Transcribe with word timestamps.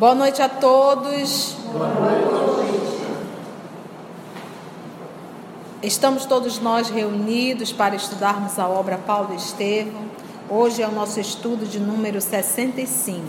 Boa 0.00 0.14
noite 0.14 0.40
a 0.40 0.48
todos. 0.48 1.56
Noite. 1.74 2.70
Estamos 5.82 6.24
todos 6.24 6.58
nós 6.58 6.88
reunidos 6.88 7.70
para 7.70 7.94
estudarmos 7.94 8.58
a 8.58 8.66
obra 8.66 8.96
Paulo 8.96 9.34
Estevão. 9.34 10.04
Hoje 10.48 10.80
é 10.80 10.88
o 10.88 10.90
nosso 10.90 11.20
estudo 11.20 11.66
de 11.66 11.78
número 11.78 12.18
65. 12.18 13.26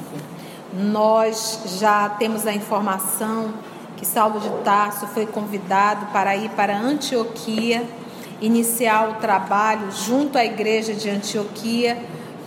Nós 0.73 1.59
já 1.77 2.07
temos 2.07 2.47
a 2.47 2.53
informação 2.53 3.53
que 3.97 4.05
Saulo 4.05 4.39
de 4.39 4.49
Tarso 4.63 5.07
foi 5.07 5.25
convidado 5.25 6.05
para 6.13 6.37
ir 6.37 6.51
para 6.51 6.77
Antioquia, 6.77 7.83
iniciar 8.39 9.09
o 9.09 9.13
trabalho 9.15 9.91
junto 9.91 10.37
à 10.37 10.45
igreja 10.45 10.93
de 10.93 11.09
Antioquia 11.09 12.01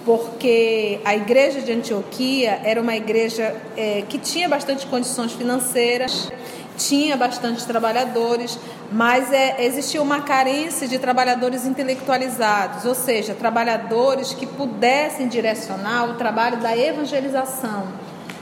porque 0.04 1.00
a 1.04 1.14
igreja 1.14 1.60
de 1.60 1.72
Antioquia 1.72 2.60
era 2.62 2.80
uma 2.80 2.94
igreja 2.94 3.54
é, 3.76 4.02
que 4.08 4.18
tinha 4.18 4.48
bastante 4.48 4.86
condições 4.86 5.32
financeiras, 5.32 6.30
tinha 6.76 7.16
bastante 7.16 7.64
trabalhadores, 7.66 8.58
mas 8.92 9.32
é, 9.32 9.64
existia 9.64 10.02
uma 10.02 10.20
carência 10.20 10.86
de 10.86 10.98
trabalhadores 10.98 11.66
intelectualizados, 11.66 12.84
ou 12.84 12.94
seja, 12.94 13.34
trabalhadores 13.34 14.34
que 14.34 14.46
pudessem 14.46 15.28
direcionar 15.28 16.10
o 16.10 16.14
trabalho 16.14 16.58
da 16.58 16.76
evangelização, 16.76 17.88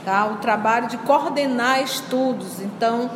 tá? 0.03 0.25
o 0.25 0.37
trabalho 0.37 0.87
de 0.87 0.97
coordenar 0.97 1.81
estudos. 1.81 2.59
Então, 2.59 3.09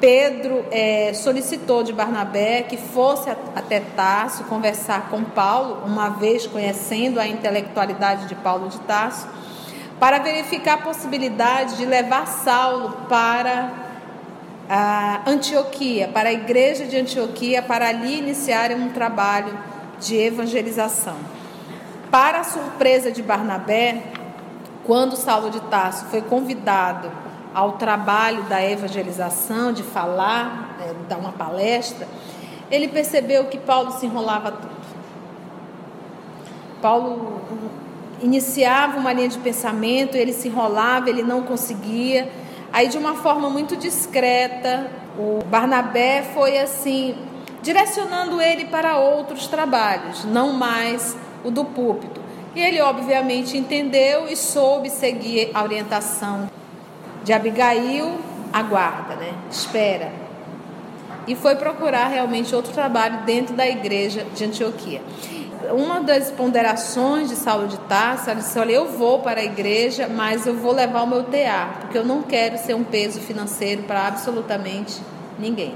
Pedro 0.00 0.66
é, 0.70 1.12
solicitou 1.14 1.82
de 1.82 1.92
Barnabé 1.92 2.62
que 2.62 2.76
fosse 2.76 3.30
até 3.30 3.80
Tarso 3.80 4.44
conversar 4.44 5.08
com 5.08 5.24
Paulo, 5.24 5.84
uma 5.86 6.10
vez 6.10 6.46
conhecendo 6.46 7.18
a 7.18 7.26
intelectualidade 7.26 8.26
de 8.26 8.34
Paulo 8.34 8.68
de 8.68 8.78
Tarso, 8.80 9.26
para 9.98 10.18
verificar 10.18 10.74
a 10.74 10.78
possibilidade 10.78 11.78
de 11.78 11.86
levar 11.86 12.26
Saulo 12.26 12.90
para 13.08 13.72
a 14.68 15.22
Antioquia, 15.26 16.08
para 16.08 16.28
a 16.28 16.32
igreja 16.32 16.84
de 16.84 16.98
Antioquia, 16.98 17.62
para 17.62 17.88
ali 17.88 18.18
iniciarem 18.18 18.76
um 18.76 18.90
trabalho 18.90 19.56
de 19.98 20.14
evangelização. 20.14 21.16
Para 22.10 22.40
a 22.40 22.44
surpresa 22.44 23.10
de 23.10 23.22
Barnabé, 23.22 24.02
quando 24.84 25.16
Saulo 25.16 25.50
de 25.50 25.60
Tarso 25.60 26.04
foi 26.06 26.20
convidado 26.20 27.10
ao 27.56 27.72
trabalho 27.72 28.42
da 28.42 28.62
evangelização, 28.62 29.72
de 29.72 29.82
falar, 29.82 30.76
né, 30.78 30.94
dar 31.08 31.16
uma 31.16 31.32
palestra, 31.32 32.06
ele 32.70 32.86
percebeu 32.86 33.46
que 33.46 33.56
Paulo 33.56 33.92
se 33.92 34.04
enrolava 34.04 34.52
tudo. 34.52 34.76
Paulo 36.82 37.40
iniciava 38.20 38.98
uma 38.98 39.10
linha 39.10 39.30
de 39.30 39.38
pensamento, 39.38 40.18
ele 40.18 40.34
se 40.34 40.48
enrolava, 40.48 41.08
ele 41.08 41.22
não 41.22 41.44
conseguia. 41.44 42.30
Aí, 42.70 42.88
de 42.88 42.98
uma 42.98 43.14
forma 43.14 43.48
muito 43.48 43.74
discreta, 43.74 44.90
o 45.18 45.42
Barnabé 45.46 46.24
foi 46.34 46.58
assim, 46.58 47.16
direcionando 47.62 48.38
ele 48.38 48.66
para 48.66 48.98
outros 48.98 49.46
trabalhos, 49.46 50.26
não 50.26 50.52
mais 50.52 51.16
o 51.42 51.50
do 51.50 51.64
púlpito. 51.64 52.20
E 52.54 52.60
ele, 52.60 52.82
obviamente, 52.82 53.56
entendeu 53.56 54.28
e 54.28 54.36
soube 54.36 54.90
seguir 54.90 55.50
a 55.54 55.62
orientação 55.62 56.50
de 57.26 57.32
Abigail, 57.32 58.20
aguarda, 58.52 59.16
né? 59.16 59.34
Espera. 59.50 60.12
E 61.26 61.34
foi 61.34 61.56
procurar 61.56 62.06
realmente 62.06 62.54
outro 62.54 62.72
trabalho 62.72 63.24
dentro 63.24 63.52
da 63.52 63.66
igreja 63.66 64.24
de 64.32 64.44
Antioquia. 64.44 65.02
Uma 65.72 66.00
das 66.00 66.30
ponderações 66.30 67.28
de 67.28 67.34
Saulo 67.34 67.66
de 67.66 67.78
Tarso, 67.80 68.30
ela 68.30 68.38
disse: 68.38 68.56
Olha, 68.56 68.70
eu 68.70 68.86
vou 68.86 69.18
para 69.18 69.40
a 69.40 69.44
igreja, 69.44 70.06
mas 70.06 70.46
eu 70.46 70.54
vou 70.54 70.70
levar 70.72 71.02
o 71.02 71.06
meu 71.08 71.24
tear, 71.24 71.78
porque 71.80 71.98
eu 71.98 72.04
não 72.04 72.22
quero 72.22 72.56
ser 72.58 72.74
um 72.74 72.84
peso 72.84 73.18
financeiro 73.18 73.82
para 73.82 74.06
absolutamente 74.06 75.02
ninguém. 75.36 75.74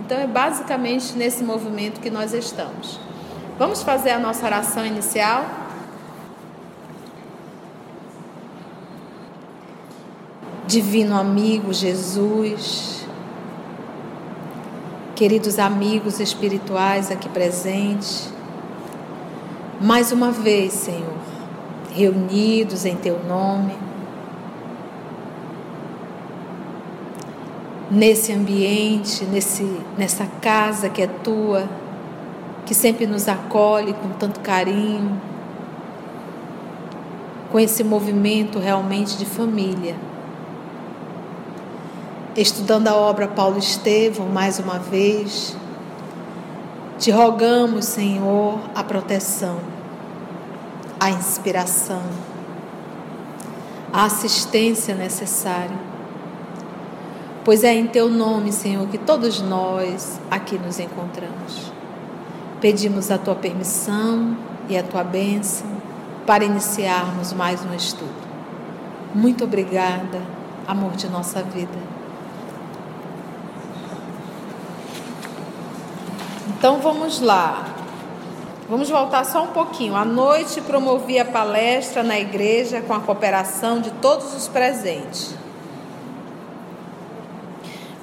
Então 0.00 0.18
é 0.18 0.26
basicamente 0.26 1.12
nesse 1.16 1.44
movimento 1.44 2.00
que 2.00 2.10
nós 2.10 2.34
estamos. 2.34 2.98
Vamos 3.56 3.84
fazer 3.84 4.10
a 4.10 4.18
nossa 4.18 4.44
oração 4.44 4.84
inicial? 4.84 5.63
Divino 10.66 11.14
amigo 11.14 11.74
Jesus, 11.74 13.06
queridos 15.14 15.58
amigos 15.58 16.20
espirituais 16.20 17.10
aqui 17.10 17.28
presentes, 17.28 18.32
mais 19.78 20.10
uma 20.10 20.30
vez, 20.30 20.72
Senhor, 20.72 21.18
reunidos 21.94 22.86
em 22.86 22.96
Teu 22.96 23.22
nome, 23.24 23.74
nesse 27.90 28.32
ambiente, 28.32 29.26
nesse, 29.26 29.64
nessa 29.98 30.24
casa 30.40 30.88
que 30.88 31.02
é 31.02 31.06
Tua, 31.06 31.68
que 32.64 32.74
sempre 32.74 33.06
nos 33.06 33.28
acolhe 33.28 33.92
com 33.92 34.08
tanto 34.18 34.40
carinho, 34.40 35.20
com 37.52 37.60
esse 37.60 37.84
movimento 37.84 38.58
realmente 38.58 39.18
de 39.18 39.26
família 39.26 39.94
estudando 42.36 42.88
a 42.88 42.96
obra 42.96 43.28
Paulo 43.28 43.58
Estevão 43.58 44.26
mais 44.26 44.58
uma 44.58 44.78
vez, 44.78 45.56
te 46.98 47.10
rogamos, 47.10 47.84
Senhor, 47.84 48.58
a 48.74 48.82
proteção, 48.82 49.58
a 50.98 51.10
inspiração, 51.10 52.02
a 53.92 54.04
assistência 54.04 54.94
necessária. 54.94 55.94
Pois 57.44 57.62
é 57.62 57.74
em 57.74 57.86
teu 57.86 58.08
nome, 58.08 58.52
Senhor, 58.52 58.86
que 58.88 58.98
todos 58.98 59.40
nós 59.40 60.18
aqui 60.30 60.58
nos 60.58 60.80
encontramos. 60.80 61.72
Pedimos 62.60 63.10
a 63.10 63.18
tua 63.18 63.34
permissão 63.34 64.36
e 64.68 64.78
a 64.78 64.82
tua 64.82 65.04
bênção 65.04 65.66
para 66.26 66.42
iniciarmos 66.42 67.32
mais 67.32 67.62
um 67.64 67.74
estudo. 67.74 68.24
Muito 69.14 69.44
obrigada, 69.44 70.22
amor 70.66 70.92
de 70.92 71.08
nossa 71.08 71.42
vida. 71.42 72.03
Então 76.64 76.78
vamos 76.78 77.20
lá. 77.20 77.62
Vamos 78.70 78.88
voltar 78.88 79.22
só 79.26 79.42
um 79.42 79.48
pouquinho. 79.48 79.94
À 79.94 80.02
noite 80.02 80.62
promovi 80.62 81.18
a 81.18 81.24
palestra 81.26 82.02
na 82.02 82.18
igreja 82.18 82.80
com 82.80 82.94
a 82.94 83.00
cooperação 83.00 83.82
de 83.82 83.90
todos 83.90 84.34
os 84.34 84.48
presentes. 84.48 85.34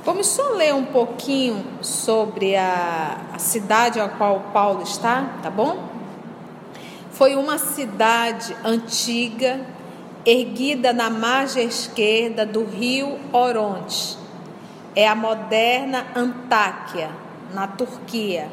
Vamos 0.05 0.27
só 0.27 0.49
ler 0.49 0.75
um 0.75 0.85
pouquinho 0.85 1.65
sobre 1.81 2.55
a, 2.55 3.17
a 3.33 3.39
cidade 3.39 3.99
a 3.99 4.07
qual 4.07 4.39
Paulo 4.53 4.83
está, 4.83 5.39
tá 5.41 5.49
bom? 5.49 5.83
Foi 7.09 7.35
uma 7.35 7.57
cidade 7.57 8.55
antiga, 8.63 9.59
erguida 10.23 10.93
na 10.93 11.09
margem 11.09 11.65
esquerda 11.65 12.45
do 12.45 12.63
rio 12.63 13.17
Oronte. 13.33 14.15
É 14.95 15.07
a 15.07 15.15
moderna 15.15 16.05
Antáquia 16.15 17.20
na 17.53 17.67
Turquia. 17.67 18.49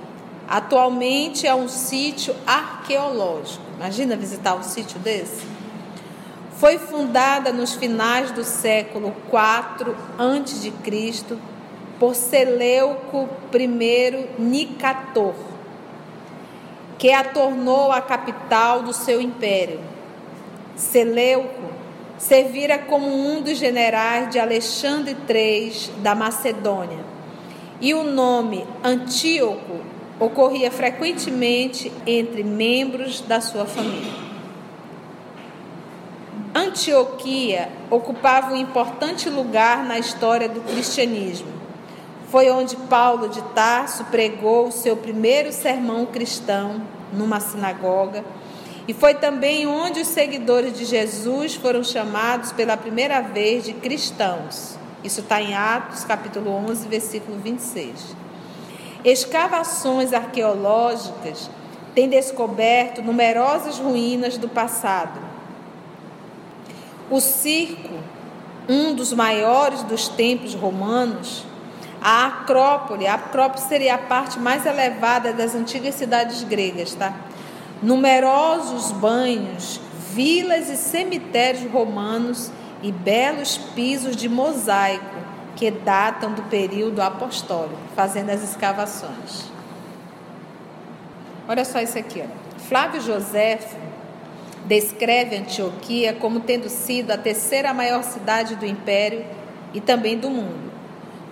Atualmente 0.49 1.47
é 1.47 1.55
um 1.55 1.69
sítio 1.69 2.35
arqueológico. 2.47 3.63
Imagina 3.77 4.17
visitar 4.17 4.55
um 4.55 4.63
sítio 4.63 4.99
desse? 4.99 5.47
Foi 6.57 6.79
fundada 6.79 7.53
nos 7.53 7.75
finais 7.75 8.31
do 8.31 8.43
século 8.43 9.15
IV 9.27 9.95
a.C. 10.19 11.37
por 12.01 12.15
Seleuco 12.15 13.29
I 13.53 14.29
Nicator, 14.39 15.35
que 16.97 17.13
a 17.13 17.23
tornou 17.23 17.93
a 17.93 18.01
capital 18.01 18.83
do 18.83 18.93
seu 18.93 19.21
império. 19.21 19.81
Seleuco 20.75 21.71
servira 22.17 22.79
como 22.79 23.07
um 23.07 23.43
dos 23.43 23.59
generais 23.59 24.31
de 24.31 24.39
Alexandre 24.39 25.17
III 25.29 25.93
da 25.99 26.15
Macedônia 26.15 27.18
e 27.81 27.95
o 27.95 28.03
nome 28.03 28.67
Antíoco 28.83 29.81
ocorria 30.19 30.71
frequentemente 30.71 31.93
entre 32.07 32.43
membros 32.43 33.21
da 33.21 33.41
sua 33.41 33.65
família. 33.65 34.29
Antioquia 36.55 37.69
ocupava 37.91 38.53
um 38.53 38.57
importante 38.57 39.31
lugar 39.31 39.85
na 39.85 39.99
história 39.99 40.49
do 40.49 40.61
cristianismo. 40.61 41.53
Foi 42.31 42.51
onde 42.51 42.77
Paulo 42.77 43.29
de 43.29 43.41
Tarso 43.55 44.05
pregou 44.07 44.69
o 44.69 44.73
seu 44.73 44.97
primeiro 44.97 45.53
sermão 45.53 46.05
cristão 46.05 46.83
numa 47.13 47.41
sinagoga, 47.41 48.25
e 48.87 48.95
foi 48.95 49.15
também 49.15 49.67
onde 49.67 50.01
os 50.01 50.09
seguidores 50.09 50.77
de 50.77 50.85
Jesus 50.85 51.55
foram 51.55 51.85
chamados 51.85 52.53
pela 52.53 52.77
primeira 52.77 53.21
vez 53.21 53.65
de 53.65 53.75
cristãos. 53.75 54.78
Isso 55.03 55.21
está 55.21 55.41
em 55.41 55.55
Atos, 55.55 56.05
capítulo 56.05 56.51
11, 56.51 56.89
versículo 56.89 57.39
26. 57.39 58.17
Escavações 59.05 60.13
arqueológicas 60.13 61.49
têm 61.95 62.09
descoberto 62.09 63.03
numerosas 63.03 63.79
ruínas 63.79 64.37
do 64.37 64.49
passado. 64.49 65.21
O 67.11 67.21
circo 67.21 67.95
um 68.69 68.95
dos 68.95 69.13
maiores 69.15 69.83
dos 69.85 70.09
templos 70.09 70.55
romanos, 70.55 71.45
a 72.03 72.27
Acrópole. 72.27 73.07
A 73.07 73.15
Acrópole 73.15 73.63
seria 73.63 73.95
a 73.95 73.99
parte 73.99 74.39
mais 74.39 74.67
elevada 74.67 75.33
das 75.33 75.55
antigas 75.55 75.95
cidades 75.95 76.45
gregas, 76.45 76.95
tá? 76.95 77.15
Numerosos 77.83 78.93
banhos, 78.93 79.81
vilas 80.13 80.69
e 80.69 80.77
cemitérios 80.77 81.71
romanos 81.73 82.51
e 82.83 82.93
belos 82.93 83.59
pisos 83.75 84.17
de 84.17 84.29
mosaico 84.29 85.17
que 85.57 85.71
datam 85.71 86.33
do 86.33 86.43
período 86.45 87.01
apostólico, 87.01 87.81
fazendo 87.97 88.31
as 88.31 88.43
escavações. 88.43 89.51
Olha 91.49 91.65
só 91.65 91.81
isso 91.81 91.99
aqui. 91.99 92.23
Ó. 92.23 92.59
Flávio 92.61 93.01
José 93.01 93.59
descreve 94.67 95.37
Antioquia 95.37 96.13
como 96.13 96.41
tendo 96.41 96.69
sido 96.69 97.11
a 97.11 97.17
terceira 97.17 97.73
maior 97.75 98.05
cidade 98.05 98.55
do 98.55 98.67
império 98.67 99.25
e 99.75 99.81
também 99.81 100.19
do 100.19 100.31
mundo, 100.31 100.71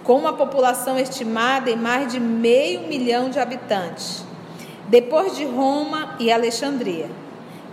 com 0.02 0.18
uma 0.18 0.32
população 0.32 0.98
estimada 0.98 1.70
em 1.70 1.76
mais 1.76 2.10
de 2.10 2.18
meio 2.18 2.88
milhão 2.88 3.28
de 3.28 3.38
habitantes, 3.38 4.24
depois 4.88 5.36
de 5.36 5.44
Roma 5.44 6.16
e 6.18 6.32
Alexandria. 6.32 7.08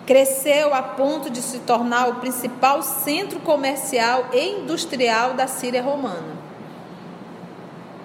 Cresceu 0.06 0.74
a 0.74 0.84
ponto 0.84 1.30
de 1.30 1.42
se 1.42 1.60
tornar 1.60 2.10
o 2.10 2.16
principal 2.16 2.82
centro 2.82 3.40
comercial 3.40 4.26
e 4.34 4.62
industrial 4.62 5.34
da 5.34 5.48
Síria 5.48 5.82
romana. 5.82 6.44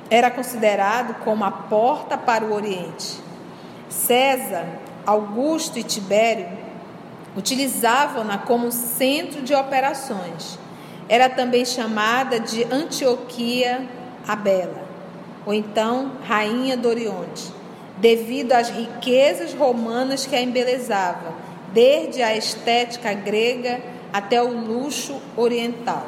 Era 0.08 0.30
considerado 0.30 1.22
como 1.24 1.44
a 1.44 1.50
porta 1.50 2.16
para 2.16 2.44
o 2.44 2.54
Oriente. 2.54 3.20
César, 3.88 4.66
Augusto 5.04 5.78
e 5.78 5.82
Tibério 5.82 6.48
utilizavam-na 7.36 8.38
como 8.38 8.70
centro 8.70 9.42
de 9.42 9.54
operações. 9.54 10.58
Era 11.08 11.28
também 11.28 11.64
chamada 11.64 12.38
de 12.38 12.64
Antioquia 12.64 13.86
a 14.26 14.36
Bela, 14.36 14.82
ou 15.46 15.54
então 15.54 16.12
Rainha 16.26 16.76
do 16.76 16.88
Oriente, 16.88 17.50
devido 17.96 18.52
às 18.52 18.68
riquezas 18.68 19.54
romanas 19.54 20.26
que 20.26 20.36
a 20.36 20.42
embelezavam, 20.42 21.32
desde 21.72 22.22
a 22.22 22.36
estética 22.36 23.12
grega 23.12 23.80
até 24.12 24.42
o 24.42 24.48
luxo 24.48 25.20
oriental. 25.36 26.06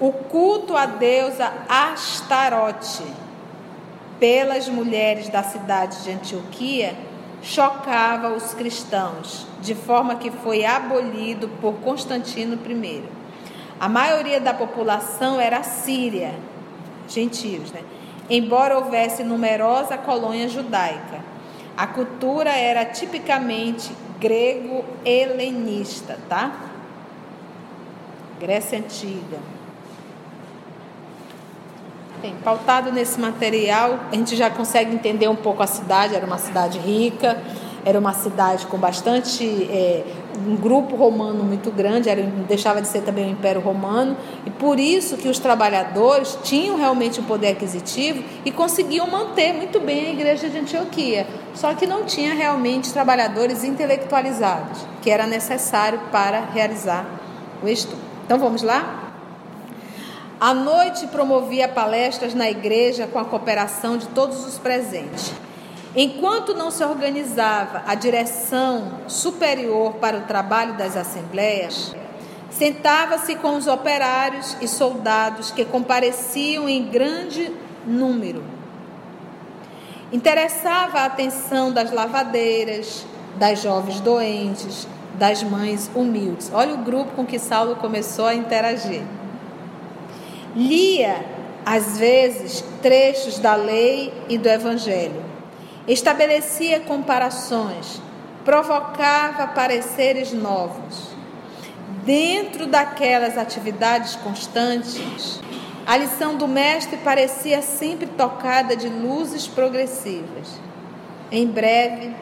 O 0.00 0.12
culto 0.12 0.76
à 0.76 0.86
deusa 0.86 1.52
Astarote 1.68 3.04
pelas 4.18 4.68
mulheres 4.68 5.28
da 5.28 5.42
cidade 5.42 6.02
de 6.02 6.12
Antioquia 6.12 6.94
chocava 7.42 8.28
os 8.34 8.52
cristãos, 8.54 9.46
de 9.62 9.74
forma 9.74 10.16
que 10.16 10.30
foi 10.30 10.64
abolido 10.64 11.48
por 11.60 11.74
Constantino 11.74 12.54
I. 12.54 13.02
A 13.78 13.88
maioria 13.88 14.40
da 14.40 14.52
população 14.52 15.40
era 15.40 15.62
síria, 15.62 16.34
gentios, 17.08 17.72
né? 17.72 17.80
embora 18.28 18.78
houvesse 18.78 19.24
numerosa 19.24 19.96
colônia 19.96 20.48
judaica. 20.48 21.20
A 21.76 21.86
cultura 21.86 22.50
era 22.50 22.84
tipicamente 22.84 23.90
grego-helenista, 24.20 26.18
tá? 26.28 26.52
Grécia 28.38 28.78
Antiga. 28.78 29.38
Bem, 32.20 32.36
pautado 32.44 32.92
nesse 32.92 33.18
material, 33.18 33.98
a 34.12 34.14
gente 34.14 34.36
já 34.36 34.50
consegue 34.50 34.94
entender 34.94 35.26
um 35.28 35.36
pouco 35.36 35.62
a 35.62 35.66
cidade. 35.66 36.14
Era 36.14 36.26
uma 36.26 36.36
cidade 36.36 36.78
rica, 36.78 37.42
era 37.84 37.98
uma 37.98 38.12
cidade 38.12 38.66
com 38.66 38.78
bastante. 38.78 39.44
É, 39.70 40.04
um 40.46 40.56
grupo 40.56 40.96
romano 40.96 41.44
muito 41.44 41.70
grande, 41.70 42.08
era, 42.08 42.22
deixava 42.22 42.80
de 42.80 42.88
ser 42.88 43.02
também 43.02 43.26
o 43.26 43.30
Império 43.30 43.60
Romano, 43.60 44.16
e 44.46 44.50
por 44.50 44.78
isso 44.78 45.16
que 45.16 45.28
os 45.28 45.38
trabalhadores 45.38 46.38
tinham 46.42 46.76
realmente 46.76 47.20
um 47.20 47.24
poder 47.24 47.48
aquisitivo 47.48 48.22
e 48.44 48.50
conseguiam 48.50 49.06
manter 49.06 49.52
muito 49.52 49.80
bem 49.80 50.06
a 50.06 50.10
igreja 50.10 50.48
de 50.48 50.58
Antioquia. 50.58 51.26
Só 51.54 51.74
que 51.74 51.86
não 51.86 52.04
tinha 52.04 52.34
realmente 52.34 52.92
trabalhadores 52.92 53.64
intelectualizados, 53.64 54.86
que 55.02 55.10
era 55.10 55.26
necessário 55.26 56.00
para 56.10 56.40
realizar 56.40 57.04
o 57.62 57.68
estudo. 57.68 58.00
Então 58.24 58.38
vamos 58.38 58.62
lá? 58.62 59.12
À 60.40 60.54
noite 60.54 61.06
promovia 61.08 61.68
palestras 61.68 62.32
na 62.32 62.48
igreja 62.48 63.06
com 63.06 63.18
a 63.18 63.24
cooperação 63.24 63.98
de 63.98 64.06
todos 64.08 64.46
os 64.46 64.56
presentes. 64.56 65.34
Enquanto 65.94 66.54
não 66.54 66.70
se 66.70 66.84
organizava 66.84 67.82
a 67.86 67.96
direção 67.96 69.00
superior 69.08 69.94
para 69.94 70.18
o 70.18 70.22
trabalho 70.22 70.74
das 70.74 70.96
assembleias, 70.96 71.94
sentava-se 72.48 73.34
com 73.36 73.56
os 73.56 73.66
operários 73.66 74.56
e 74.60 74.68
soldados 74.68 75.50
que 75.50 75.64
compareciam 75.64 76.68
em 76.68 76.84
grande 76.84 77.52
número. 77.84 78.44
Interessava 80.12 81.00
a 81.00 81.04
atenção 81.06 81.72
das 81.72 81.90
lavadeiras, 81.90 83.04
das 83.36 83.60
jovens 83.60 84.00
doentes, 84.00 84.86
das 85.14 85.42
mães 85.42 85.90
humildes. 85.94 86.50
Olha 86.52 86.74
o 86.74 86.78
grupo 86.78 87.12
com 87.16 87.26
que 87.26 87.38
Saulo 87.38 87.76
começou 87.76 88.26
a 88.26 88.34
interagir. 88.34 89.02
Lia, 90.54 91.24
às 91.64 91.98
vezes, 91.98 92.64
trechos 92.80 93.38
da 93.38 93.54
lei 93.54 94.12
e 94.28 94.38
do 94.38 94.48
evangelho. 94.48 95.29
Estabelecia 95.90 96.78
comparações, 96.78 98.00
provocava 98.44 99.48
pareceres 99.48 100.32
novos. 100.32 101.08
Dentro 102.04 102.68
daquelas 102.68 103.36
atividades 103.36 104.14
constantes, 104.14 105.40
a 105.84 105.96
lição 105.96 106.36
do 106.36 106.46
mestre 106.46 106.96
parecia 106.98 107.60
sempre 107.60 108.06
tocada 108.06 108.76
de 108.76 108.88
luzes 108.88 109.48
progressivas. 109.48 110.60
Em 111.32 111.48
breve, 111.48 112.14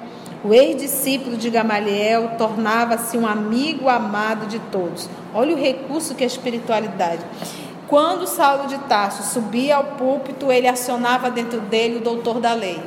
o 0.43 0.55
ex-discípulo 0.55 1.37
de 1.37 1.51
Gamaliel 1.51 2.37
tornava-se 2.39 3.19
um 3.19 3.27
amigo 3.27 3.87
amado 3.87 4.47
de 4.47 4.61
todos. 4.61 5.11
Olha 5.35 5.55
o 5.55 5.59
recurso 5.61 6.15
que 6.15 6.25
é 6.25 6.27
a 6.27 6.27
espiritualidade. 6.27 7.23
Quando 7.87 8.27
Saulo 8.27 8.67
de 8.67 8.79
Tarso 8.79 9.23
subia 9.25 9.77
ao 9.77 9.85
púlpito, 9.85 10.51
ele 10.51 10.67
acionava 10.67 11.31
dentro 11.31 11.61
dele 11.61 11.99
o 11.99 12.01
doutor 12.01 12.41
da 12.41 12.55
lei. 12.55 12.83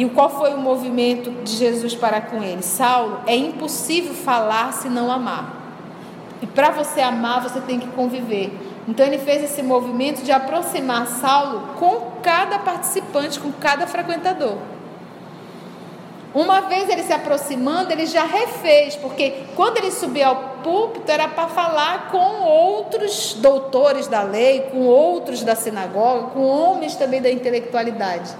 E 0.00 0.08
qual 0.08 0.30
foi 0.30 0.54
o 0.54 0.56
movimento 0.56 1.30
de 1.44 1.52
Jesus 1.56 1.94
para 1.94 2.22
com 2.22 2.42
ele? 2.42 2.62
Saulo, 2.62 3.20
é 3.26 3.36
impossível 3.36 4.14
falar 4.14 4.72
se 4.72 4.88
não 4.88 5.12
amar. 5.12 5.54
E 6.40 6.46
para 6.46 6.70
você 6.70 7.02
amar, 7.02 7.42
você 7.42 7.60
tem 7.60 7.78
que 7.78 7.86
conviver. 7.88 8.50
Então 8.88 9.04
ele 9.04 9.18
fez 9.18 9.44
esse 9.44 9.62
movimento 9.62 10.22
de 10.22 10.32
aproximar 10.32 11.06
Saulo 11.06 11.74
com 11.78 12.12
cada 12.22 12.58
participante, 12.60 13.38
com 13.38 13.52
cada 13.52 13.86
frequentador. 13.86 14.56
Uma 16.34 16.62
vez 16.62 16.88
ele 16.88 17.02
se 17.02 17.12
aproximando, 17.12 17.92
ele 17.92 18.06
já 18.06 18.24
refez, 18.24 18.96
porque 18.96 19.34
quando 19.54 19.76
ele 19.76 19.90
subia 19.90 20.28
ao 20.28 20.36
púlpito 20.62 21.12
era 21.12 21.28
para 21.28 21.48
falar 21.48 22.08
com 22.10 22.42
outros 22.44 23.34
doutores 23.34 24.06
da 24.06 24.22
lei, 24.22 24.60
com 24.72 24.86
outros 24.86 25.42
da 25.42 25.54
sinagoga, 25.54 26.28
com 26.28 26.40
homens 26.40 26.96
também 26.96 27.20
da 27.20 27.30
intelectualidade. 27.30 28.30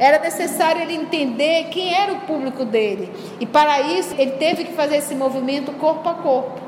Era 0.00 0.18
necessário 0.18 0.80
ele 0.80 0.94
entender 0.94 1.64
quem 1.64 1.94
era 1.94 2.14
o 2.14 2.20
público 2.20 2.64
dele. 2.64 3.12
E 3.38 3.44
para 3.44 3.82
isso 3.82 4.14
ele 4.16 4.30
teve 4.32 4.64
que 4.64 4.72
fazer 4.72 4.96
esse 4.96 5.14
movimento 5.14 5.72
corpo 5.72 6.08
a 6.08 6.14
corpo. 6.14 6.58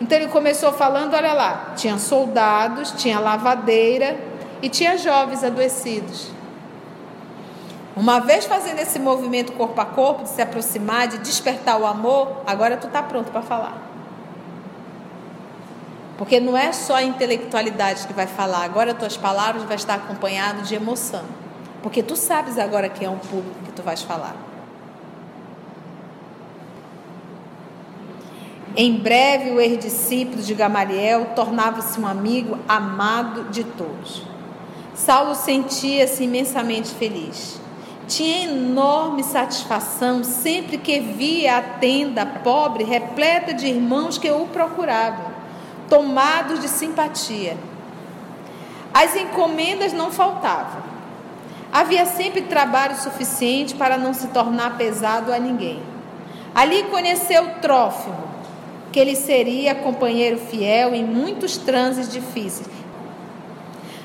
Então 0.00 0.16
ele 0.16 0.28
começou 0.28 0.70
falando, 0.70 1.14
olha 1.14 1.32
lá, 1.32 1.72
tinha 1.76 1.98
soldados, 1.98 2.92
tinha 2.92 3.18
lavadeira 3.18 4.16
e 4.62 4.68
tinha 4.68 4.96
jovens 4.96 5.42
adoecidos. 5.42 6.28
Uma 7.96 8.20
vez 8.20 8.44
fazendo 8.44 8.78
esse 8.78 9.00
movimento 9.00 9.54
corpo 9.54 9.80
a 9.80 9.84
corpo, 9.84 10.22
de 10.22 10.28
se 10.28 10.40
aproximar, 10.40 11.08
de 11.08 11.18
despertar 11.18 11.80
o 11.80 11.84
amor, 11.84 12.42
agora 12.46 12.76
tu 12.76 12.86
está 12.86 13.02
pronto 13.02 13.32
para 13.32 13.42
falar. 13.42 13.76
Porque 16.16 16.38
não 16.38 16.56
é 16.56 16.72
só 16.72 16.94
a 16.94 17.02
intelectualidade 17.02 18.06
que 18.06 18.12
vai 18.12 18.28
falar, 18.28 18.62
agora 18.62 18.94
tuas 18.94 19.16
palavras 19.16 19.64
vão 19.64 19.74
estar 19.74 19.94
acompanhadas 19.94 20.68
de 20.68 20.76
emoção. 20.76 21.24
Porque 21.82 22.02
tu 22.02 22.16
sabes 22.16 22.58
agora 22.58 22.88
que 22.88 23.04
é 23.04 23.10
um 23.10 23.18
público 23.18 23.60
que 23.64 23.72
tu 23.72 23.82
vais 23.82 24.02
falar. 24.02 24.36
Em 28.76 28.96
breve, 28.96 29.50
o 29.50 29.60
ex-discípulo 29.60 30.42
de 30.42 30.54
Gamaliel 30.54 31.32
tornava-se 31.34 31.98
um 31.98 32.06
amigo 32.06 32.58
amado 32.68 33.50
de 33.50 33.64
todos. 33.64 34.22
Saulo 34.94 35.34
sentia-se 35.34 36.24
imensamente 36.24 36.94
feliz. 36.94 37.60
Tinha 38.06 38.44
enorme 38.44 39.22
satisfação 39.22 40.24
sempre 40.24 40.78
que 40.78 40.98
via 41.00 41.58
a 41.58 41.62
tenda 41.62 42.24
pobre 42.24 42.84
repleta 42.84 43.52
de 43.52 43.66
irmãos 43.66 44.16
que 44.16 44.30
o 44.30 44.46
procuravam, 44.46 45.26
tomados 45.88 46.60
de 46.60 46.68
simpatia. 46.68 47.56
As 48.94 49.14
encomendas 49.14 49.92
não 49.92 50.10
faltavam. 50.10 50.97
Havia 51.72 52.06
sempre 52.06 52.42
trabalho 52.42 52.96
suficiente 52.96 53.74
para 53.74 53.98
não 53.98 54.14
se 54.14 54.28
tornar 54.28 54.76
pesado 54.78 55.32
a 55.32 55.38
ninguém. 55.38 55.82
Ali 56.54 56.84
conheceu 56.84 57.46
Trófimo, 57.60 58.16
que 58.90 58.98
ele 58.98 59.14
seria 59.14 59.74
companheiro 59.74 60.38
fiel 60.38 60.94
em 60.94 61.04
muitos 61.04 61.56
transes 61.58 62.10
difíceis. 62.10 62.68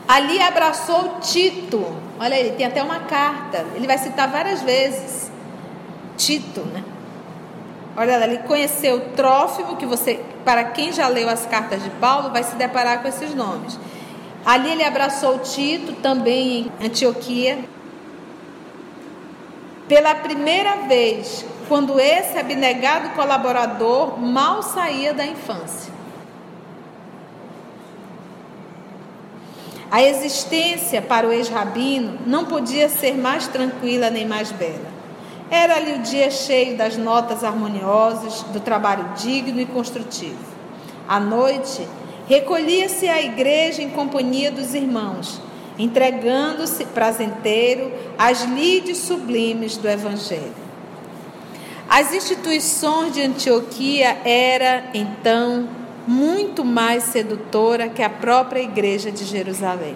Ali 0.07 0.41
abraçou 0.41 1.19
Tito. 1.21 1.85
Olha 2.19 2.35
aí, 2.35 2.51
tem 2.51 2.65
até 2.65 2.83
uma 2.83 2.99
carta. 2.99 3.65
Ele 3.75 3.87
vai 3.87 3.97
citar 3.97 4.29
várias 4.29 4.61
vezes. 4.61 5.31
Tito, 6.17 6.61
né? 6.61 6.83
Olha 7.95 8.21
ali, 8.21 8.39
conheceu 8.39 9.11
Trófimo, 9.15 9.77
que 9.77 9.85
você, 9.85 10.19
para 10.43 10.65
quem 10.65 10.91
já 10.91 11.07
leu 11.07 11.29
as 11.29 11.45
cartas 11.45 11.81
de 11.81 11.89
Paulo, 11.91 12.31
vai 12.31 12.43
se 12.43 12.55
deparar 12.55 13.01
com 13.01 13.07
esses 13.07 13.33
nomes. 13.33 13.79
Ali 14.45 14.71
ele 14.71 14.83
abraçou 14.83 15.39
Tito, 15.39 15.93
também 16.01 16.71
em 16.79 16.85
Antioquia. 16.85 17.59
Pela 19.87 20.15
primeira 20.15 20.87
vez, 20.87 21.45
quando 21.67 21.99
esse 21.99 22.37
abnegado 22.37 23.09
colaborador 23.11 24.19
mal 24.19 24.61
saía 24.61 25.13
da 25.13 25.25
infância. 25.25 25.93
A 29.89 30.01
existência 30.01 31.01
para 31.01 31.27
o 31.27 31.31
ex-rabino 31.31 32.17
não 32.25 32.45
podia 32.45 32.89
ser 32.89 33.15
mais 33.15 33.47
tranquila 33.47 34.09
nem 34.09 34.27
mais 34.27 34.51
bela. 34.51 34.91
Era 35.51 35.75
ali 35.75 35.93
o 35.93 35.99
dia 35.99 36.31
cheio 36.31 36.75
das 36.75 36.97
notas 36.97 37.43
harmoniosas, 37.43 38.41
do 38.51 38.59
trabalho 38.59 39.05
digno 39.15 39.61
e 39.61 39.67
construtivo. 39.67 40.43
À 41.07 41.19
noite, 41.19 41.87
recolhia-se 42.33 43.07
à 43.07 43.21
igreja 43.21 43.83
em 43.83 43.91
companhia 43.91 44.49
dos 44.49 44.73
irmãos, 44.73 45.39
entregando-se 45.77 46.83
prazenteiro 46.85 47.91
às 48.17 48.43
lides 48.43 48.97
sublimes 48.97 49.77
do 49.77 49.87
Evangelho. 49.87 50.63
As 51.87 52.11
instituições 52.11 53.13
de 53.13 53.21
Antioquia 53.21 54.17
era 54.25 54.85
então 54.95 55.69
muito 56.07 56.65
mais 56.65 57.03
sedutora 57.03 57.87
que 57.87 58.01
a 58.01 58.09
própria 58.09 58.61
igreja 58.61 59.11
de 59.11 59.25
Jerusalém. 59.25 59.95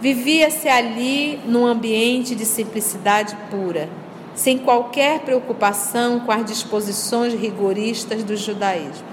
Vivia-se 0.00 0.68
ali 0.68 1.38
num 1.46 1.64
ambiente 1.64 2.34
de 2.34 2.44
simplicidade 2.44 3.36
pura, 3.50 3.88
sem 4.34 4.58
qualquer 4.58 5.20
preocupação 5.20 6.20
com 6.20 6.32
as 6.32 6.44
disposições 6.44 7.34
rigoristas 7.34 8.24
do 8.24 8.36
judaísmo. 8.36 9.06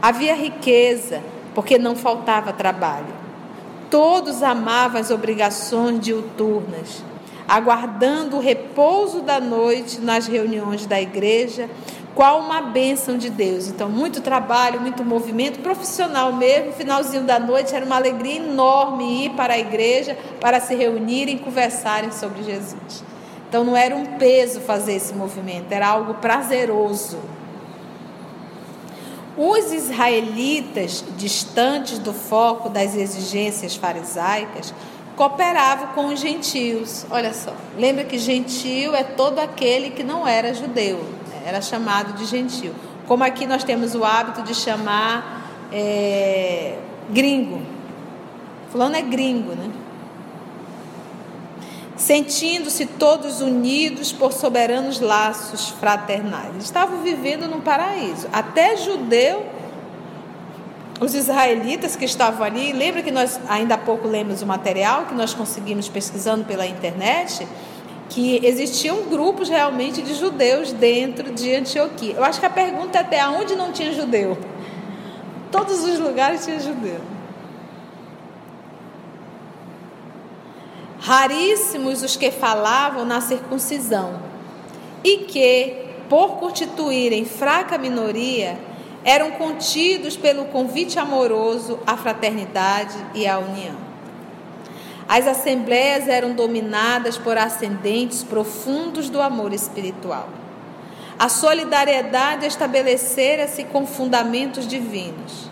Havia 0.00 0.36
riqueza, 0.36 1.20
porque 1.58 1.76
não 1.76 1.96
faltava 1.96 2.52
trabalho. 2.52 3.12
Todos 3.90 4.44
amavam 4.44 5.00
as 5.00 5.10
obrigações 5.10 5.98
diuturnas 5.98 7.02
aguardando 7.48 8.36
o 8.36 8.40
repouso 8.40 9.22
da 9.22 9.40
noite 9.40 10.00
nas 10.00 10.28
reuniões 10.28 10.86
da 10.86 11.00
igreja, 11.00 11.68
qual 12.14 12.38
uma 12.38 12.60
bênção 12.60 13.18
de 13.18 13.28
Deus. 13.28 13.66
Então, 13.66 13.88
muito 13.88 14.20
trabalho, 14.20 14.80
muito 14.80 15.04
movimento 15.04 15.58
profissional 15.58 16.32
mesmo. 16.32 16.74
Finalzinho 16.74 17.24
da 17.24 17.40
noite 17.40 17.74
era 17.74 17.84
uma 17.84 17.96
alegria 17.96 18.36
enorme 18.36 19.24
ir 19.24 19.30
para 19.30 19.54
a 19.54 19.58
igreja 19.58 20.16
para 20.40 20.60
se 20.60 20.76
reunirem 20.76 21.34
e 21.34 21.38
conversarem 21.40 22.12
sobre 22.12 22.44
Jesus. 22.44 23.02
Então, 23.48 23.64
não 23.64 23.76
era 23.76 23.96
um 23.96 24.04
peso 24.16 24.60
fazer 24.60 24.92
esse 24.92 25.12
movimento, 25.12 25.72
era 25.72 25.88
algo 25.88 26.14
prazeroso. 26.14 27.18
Os 29.38 29.72
israelitas, 29.72 31.04
distantes 31.16 32.00
do 32.00 32.12
foco 32.12 32.68
das 32.68 32.96
exigências 32.96 33.76
farisaicas, 33.76 34.74
cooperava 35.14 35.88
com 35.94 36.06
os 36.06 36.18
gentios. 36.18 37.06
Olha 37.08 37.32
só, 37.32 37.54
lembra 37.76 38.04
que 38.04 38.18
gentio 38.18 38.96
é 38.96 39.04
todo 39.04 39.38
aquele 39.38 39.90
que 39.90 40.02
não 40.02 40.26
era 40.26 40.52
judeu, 40.52 40.96
né? 41.28 41.42
era 41.46 41.60
chamado 41.60 42.14
de 42.14 42.24
gentio. 42.24 42.74
Como 43.06 43.22
aqui 43.22 43.46
nós 43.46 43.62
temos 43.62 43.94
o 43.94 44.04
hábito 44.04 44.42
de 44.42 44.56
chamar 44.56 45.68
é, 45.72 46.76
gringo. 47.10 47.62
Fulano 48.70 48.96
é 48.96 49.02
gringo, 49.02 49.52
né? 49.52 49.70
Sentindo-se 51.98 52.86
todos 52.86 53.40
unidos 53.40 54.12
por 54.12 54.32
soberanos 54.32 55.00
laços 55.00 55.70
fraternais. 55.70 56.54
Estavam 56.62 57.02
vivendo 57.02 57.48
num 57.48 57.60
paraíso. 57.60 58.28
Até 58.32 58.76
judeu 58.76 59.44
os 61.00 61.12
israelitas 61.12 61.96
que 61.96 62.04
estavam 62.04 62.46
ali, 62.46 62.72
lembra 62.72 63.02
que 63.02 63.10
nós 63.10 63.40
ainda 63.48 63.74
há 63.74 63.78
pouco 63.78 64.06
lemos 64.06 64.42
o 64.42 64.46
material 64.46 65.06
que 65.06 65.14
nós 65.14 65.34
conseguimos 65.34 65.88
pesquisando 65.88 66.44
pela 66.44 66.66
internet, 66.66 67.46
que 68.08 68.44
existiam 68.46 69.04
grupos 69.04 69.48
realmente 69.48 70.00
de 70.00 70.14
judeus 70.14 70.72
dentro 70.72 71.32
de 71.32 71.54
Antioquia. 71.54 72.14
Eu 72.14 72.24
acho 72.24 72.38
que 72.38 72.46
a 72.46 72.50
pergunta 72.50 72.98
é 72.98 73.00
até 73.00 73.20
aonde 73.20 73.54
não 73.56 73.72
tinha 73.72 73.92
judeu. 73.92 74.38
Todos 75.50 75.82
os 75.82 75.98
lugares 75.98 76.44
tinha 76.44 76.60
judeu. 76.60 77.17
Raríssimos 81.08 82.02
os 82.02 82.16
que 82.16 82.30
falavam 82.30 83.02
na 83.02 83.22
circuncisão 83.22 84.20
e 85.02 85.20
que, 85.20 85.86
por 86.06 86.36
constituírem 86.36 87.24
fraca 87.24 87.78
minoria, 87.78 88.58
eram 89.02 89.30
contidos 89.30 90.18
pelo 90.18 90.44
convite 90.44 90.98
amoroso 90.98 91.78
à 91.86 91.96
fraternidade 91.96 92.98
e 93.14 93.26
à 93.26 93.38
união. 93.38 93.74
As 95.08 95.26
assembleias 95.26 96.08
eram 96.08 96.34
dominadas 96.34 97.16
por 97.16 97.38
ascendentes 97.38 98.22
profundos 98.22 99.08
do 99.08 99.22
amor 99.22 99.54
espiritual. 99.54 100.28
A 101.18 101.30
solidariedade 101.30 102.44
estabelecera-se 102.44 103.64
com 103.64 103.86
fundamentos 103.86 104.66
divinos. 104.66 105.48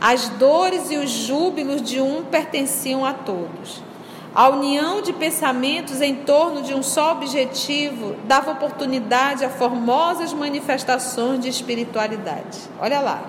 As 0.00 0.28
dores 0.28 0.88
e 0.92 0.96
os 0.98 1.10
júbilos 1.10 1.82
de 1.82 2.00
um 2.00 2.22
pertenciam 2.22 3.04
a 3.04 3.12
todos. 3.12 3.89
A 4.32 4.48
união 4.48 5.02
de 5.02 5.12
pensamentos 5.12 6.00
em 6.00 6.14
torno 6.14 6.62
de 6.62 6.72
um 6.72 6.84
só 6.84 7.12
objetivo 7.12 8.14
dava 8.26 8.52
oportunidade 8.52 9.44
a 9.44 9.50
formosas 9.50 10.32
manifestações 10.32 11.40
de 11.40 11.48
espiritualidade. 11.48 12.58
Olha 12.78 13.00
lá. 13.00 13.22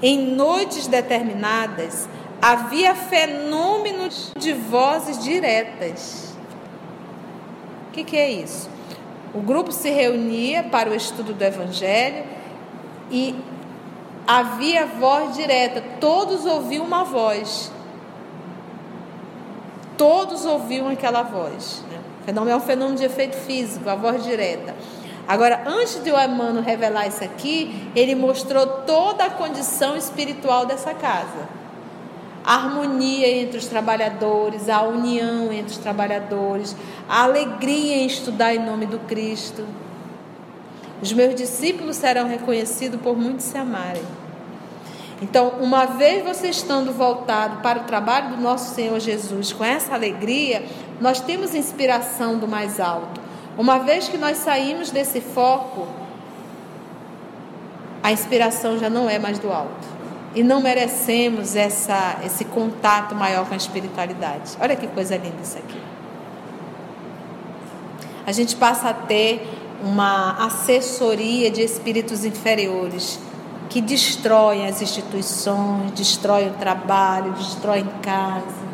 Em 0.00 0.16
noites 0.36 0.86
determinadas, 0.86 2.08
havia 2.40 2.94
fenômenos 2.94 4.32
de 4.38 4.52
vozes 4.52 5.22
diretas. 5.22 6.32
O 7.88 7.90
que, 7.90 8.04
que 8.04 8.16
é 8.16 8.30
isso? 8.30 8.70
O 9.34 9.40
grupo 9.40 9.72
se 9.72 9.90
reunia 9.90 10.62
para 10.62 10.88
o 10.88 10.94
estudo 10.94 11.32
do 11.32 11.42
Evangelho 11.42 12.24
e 13.10 13.34
havia 14.28 14.86
voz 14.86 15.34
direta, 15.34 15.82
todos 15.98 16.46
ouviam 16.46 16.84
uma 16.84 17.02
voz 17.02 17.72
todos 19.98 20.46
ouviam 20.46 20.88
aquela 20.88 21.22
voz. 21.22 21.82
Né? 21.90 21.98
Fenômeno 22.24 22.52
é 22.52 22.56
um 22.56 22.64
fenômeno 22.64 22.96
de 22.96 23.04
efeito 23.04 23.36
físico, 23.36 23.90
a 23.90 23.94
voz 23.94 24.24
direta. 24.24 24.74
Agora, 25.26 25.64
antes 25.66 26.02
de 26.02 26.10
o 26.10 26.18
Emmanuel 26.18 26.62
revelar 26.62 27.06
isso 27.06 27.22
aqui, 27.22 27.90
ele 27.94 28.14
mostrou 28.14 28.66
toda 28.86 29.24
a 29.24 29.30
condição 29.30 29.94
espiritual 29.94 30.64
dessa 30.64 30.94
casa. 30.94 31.48
A 32.42 32.54
harmonia 32.54 33.28
entre 33.28 33.58
os 33.58 33.66
trabalhadores, 33.66 34.70
a 34.70 34.82
união 34.82 35.52
entre 35.52 35.72
os 35.72 35.76
trabalhadores, 35.76 36.74
a 37.06 37.24
alegria 37.24 37.96
em 37.96 38.06
estudar 38.06 38.54
em 38.54 38.64
nome 38.64 38.86
do 38.86 38.98
Cristo. 39.00 39.66
Os 41.02 41.12
meus 41.12 41.34
discípulos 41.34 41.96
serão 41.96 42.26
reconhecidos 42.26 42.98
por 43.00 43.14
muitos 43.14 43.44
se 43.44 43.58
amarem. 43.58 44.02
Então, 45.20 45.54
uma 45.60 45.84
vez 45.84 46.24
você 46.24 46.48
estando 46.48 46.92
voltado 46.92 47.60
para 47.60 47.80
o 47.80 47.84
trabalho 47.84 48.36
do 48.36 48.42
nosso 48.42 48.74
Senhor 48.74 48.98
Jesus 49.00 49.52
com 49.52 49.64
essa 49.64 49.94
alegria, 49.94 50.64
nós 51.00 51.20
temos 51.20 51.54
inspiração 51.54 52.38
do 52.38 52.46
mais 52.46 52.78
alto. 52.78 53.20
Uma 53.56 53.78
vez 53.78 54.08
que 54.08 54.16
nós 54.16 54.36
saímos 54.38 54.90
desse 54.90 55.20
foco, 55.20 55.88
a 58.00 58.12
inspiração 58.12 58.78
já 58.78 58.88
não 58.88 59.10
é 59.10 59.18
mais 59.18 59.40
do 59.40 59.52
alto. 59.52 59.98
E 60.34 60.42
não 60.44 60.60
merecemos 60.60 61.56
essa, 61.56 62.18
esse 62.24 62.44
contato 62.44 63.14
maior 63.14 63.46
com 63.46 63.54
a 63.54 63.56
espiritualidade. 63.56 64.56
Olha 64.60 64.76
que 64.76 64.86
coisa 64.86 65.16
linda 65.16 65.38
isso 65.42 65.58
aqui. 65.58 65.80
A 68.24 68.30
gente 68.30 68.54
passa 68.54 68.90
a 68.90 68.94
ter 68.94 69.48
uma 69.82 70.44
assessoria 70.46 71.50
de 71.50 71.62
espíritos 71.62 72.24
inferiores 72.24 73.18
que 73.68 73.80
destroem 73.80 74.66
as 74.66 74.80
instituições, 74.80 75.92
destroem 75.92 76.48
o 76.48 76.54
trabalho, 76.54 77.32
destroem 77.32 77.86
casa. 78.02 78.68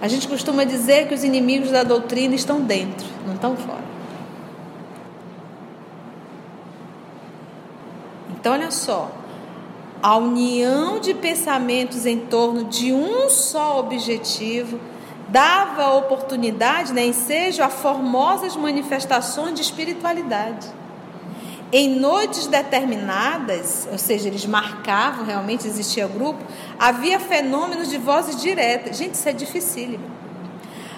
A 0.00 0.08
gente 0.08 0.28
costuma 0.28 0.64
dizer 0.64 1.08
que 1.08 1.14
os 1.14 1.24
inimigos 1.24 1.70
da 1.70 1.82
doutrina 1.82 2.34
estão 2.34 2.60
dentro, 2.60 3.06
não 3.26 3.34
estão 3.34 3.56
fora. 3.56 3.84
Então, 8.30 8.52
olha 8.52 8.70
só, 8.70 9.10
a 10.02 10.18
união 10.18 11.00
de 11.00 11.14
pensamentos 11.14 12.04
em 12.04 12.18
torno 12.18 12.64
de 12.64 12.92
um 12.92 13.30
só 13.30 13.80
objetivo 13.80 14.78
dava 15.28 15.94
oportunidade, 15.94 16.92
né, 16.92 17.10
seja 17.12 17.64
a 17.64 17.70
formosas 17.70 18.54
manifestações 18.54 19.54
de 19.54 19.62
espiritualidade. 19.62 20.68
Em 21.76 21.88
noites 21.98 22.46
determinadas, 22.46 23.88
ou 23.90 23.98
seja, 23.98 24.28
eles 24.28 24.46
marcavam, 24.46 25.24
realmente 25.24 25.66
existia 25.66 26.06
grupo, 26.06 26.40
havia 26.78 27.18
fenômenos 27.18 27.90
de 27.90 27.98
vozes 27.98 28.40
diretas. 28.40 28.96
Gente, 28.96 29.14
isso 29.14 29.28
é 29.28 29.32
dificílimo. 29.32 30.04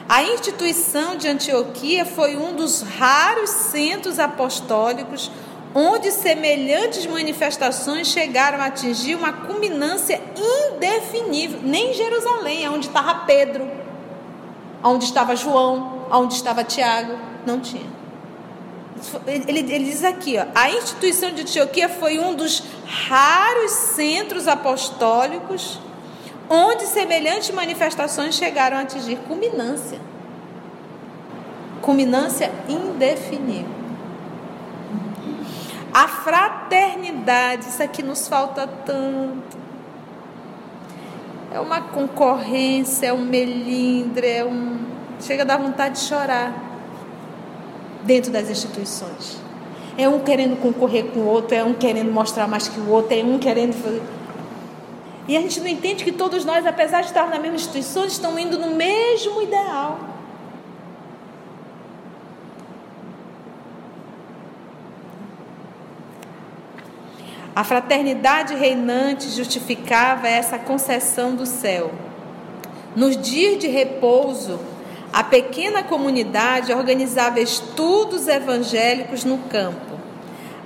A 0.07 0.23
instituição 0.23 1.17
de 1.17 1.29
Antioquia 1.29 2.05
foi 2.05 2.37
um 2.37 2.55
dos 2.55 2.83
raros 2.83 3.49
centros 3.49 4.19
apostólicos 4.19 5.31
onde 5.75 6.13
semelhantes 6.13 7.07
manifestações 7.07 8.09
chegaram 8.09 8.61
a 8.61 8.67
atingir 8.67 9.15
uma 9.15 9.33
culminância 9.33 10.21
indefinível. 10.37 11.59
Nem 11.63 11.93
em 11.93 11.95
Jerusalém, 11.95 12.69
onde 12.69 12.89
estava 12.89 13.25
Pedro, 13.25 13.67
onde 14.85 15.07
estava 15.07 15.35
João, 15.37 16.07
onde 16.11 16.35
estava 16.35 16.63
Tiago, 16.63 17.17
não 17.47 17.61
tinha. 17.61 17.96
Ele, 19.27 19.61
ele, 19.61 19.85
diz 19.85 20.03
aqui, 20.03 20.39
ó, 20.39 20.47
a 20.55 20.71
instituição 20.71 21.31
de 21.31 21.43
Antioquia 21.43 21.89
foi 21.89 22.19
um 22.19 22.35
dos 22.35 22.63
raros 22.87 23.71
centros 23.71 24.49
apostólicos 24.49 25.79
onde 26.49 26.87
semelhantes 26.87 27.51
manifestações 27.51 28.35
chegaram 28.35 28.77
a 28.79 28.81
atingir 28.81 29.17
culminância. 29.29 30.01
Culminância 31.83 32.51
indefinível. 32.69 33.75
A 35.93 36.09
fraternidade, 36.09 37.69
isso 37.69 37.83
aqui 37.83 38.03
nos 38.03 38.29
falta 38.29 38.67
tanto. 38.85 39.57
É 41.53 41.61
uma 41.61 41.81
concorrência, 41.81 43.07
é 43.07 43.13
um 43.13 43.25
melindre, 43.25 44.27
é 44.27 44.45
um. 44.45 44.79
Chega 45.21 45.43
a 45.43 45.47
dar 45.47 45.57
vontade 45.57 45.95
de 45.95 46.01
chorar 46.01 46.66
dentro 48.07 48.31
das 48.31 48.49
instituições. 48.49 49.37
É 49.99 50.09
um 50.09 50.21
querendo 50.21 50.61
concorrer 50.61 51.07
com 51.07 51.21
o 51.21 51.27
outro, 51.27 51.55
é 51.55 51.65
um 51.65 51.75
querendo 51.75 52.13
mostrar 52.13 52.47
mais 52.47 52.69
que 52.69 52.79
o 52.79 52.89
outro, 52.89 53.15
é 53.15 53.23
um 53.23 53.39
querendo. 53.39 53.75
E 55.27 55.37
a 55.37 55.41
gente 55.41 55.59
não 55.61 55.67
entende 55.67 56.05
que 56.05 56.13
todos 56.13 56.45
nós, 56.45 56.65
apesar 56.65 57.01
de 57.01 57.09
estar 57.09 57.29
na 57.29 57.39
mesma 57.39 57.57
instituição, 57.57 58.05
estão 58.05 58.39
indo 58.39 58.59
no 58.59 58.75
mesmo 58.75 59.43
ideal. 59.43 59.99
A 67.55 67.65
fraternidade 67.65 68.55
reinante 68.55 69.31
justificava 69.31 70.29
essa 70.29 70.59
concessão 70.59 71.35
do 71.35 71.47
céu. 71.47 71.91
Nos 72.95 73.17
dias 73.17 73.59
de 73.59 73.67
repouso, 73.67 74.61
a 75.13 75.25
pequena 75.25 75.83
comunidade 75.83 76.73
organizava 76.73 77.41
estudos 77.41 78.29
evangélicos 78.29 79.25
no 79.25 79.39
campo. 79.39 79.97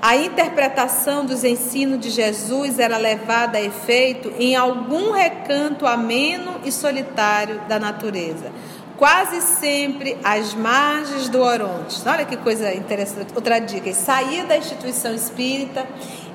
A 0.02 0.16
interpretação 0.16 1.26
dos 1.26 1.44
ensinos 1.44 2.00
de 2.00 2.08
Jesus 2.08 2.78
era 2.78 2.96
levada 2.96 3.58
a 3.58 3.62
efeito 3.62 4.32
em 4.38 4.56
algum 4.56 5.12
recanto 5.12 5.86
ameno 5.86 6.58
e 6.64 6.72
solitário 6.72 7.60
da 7.68 7.78
natureza, 7.78 8.50
quase 9.00 9.40
sempre 9.40 10.18
às 10.22 10.52
margens 10.52 11.30
do 11.30 11.40
Orontes. 11.40 12.04
Olha 12.06 12.26
que 12.26 12.36
coisa 12.36 12.72
interessante. 12.74 13.32
Outra 13.34 13.58
dica: 13.58 13.90
saía 13.94 14.44
da 14.44 14.58
instituição 14.58 15.14
espírita, 15.14 15.86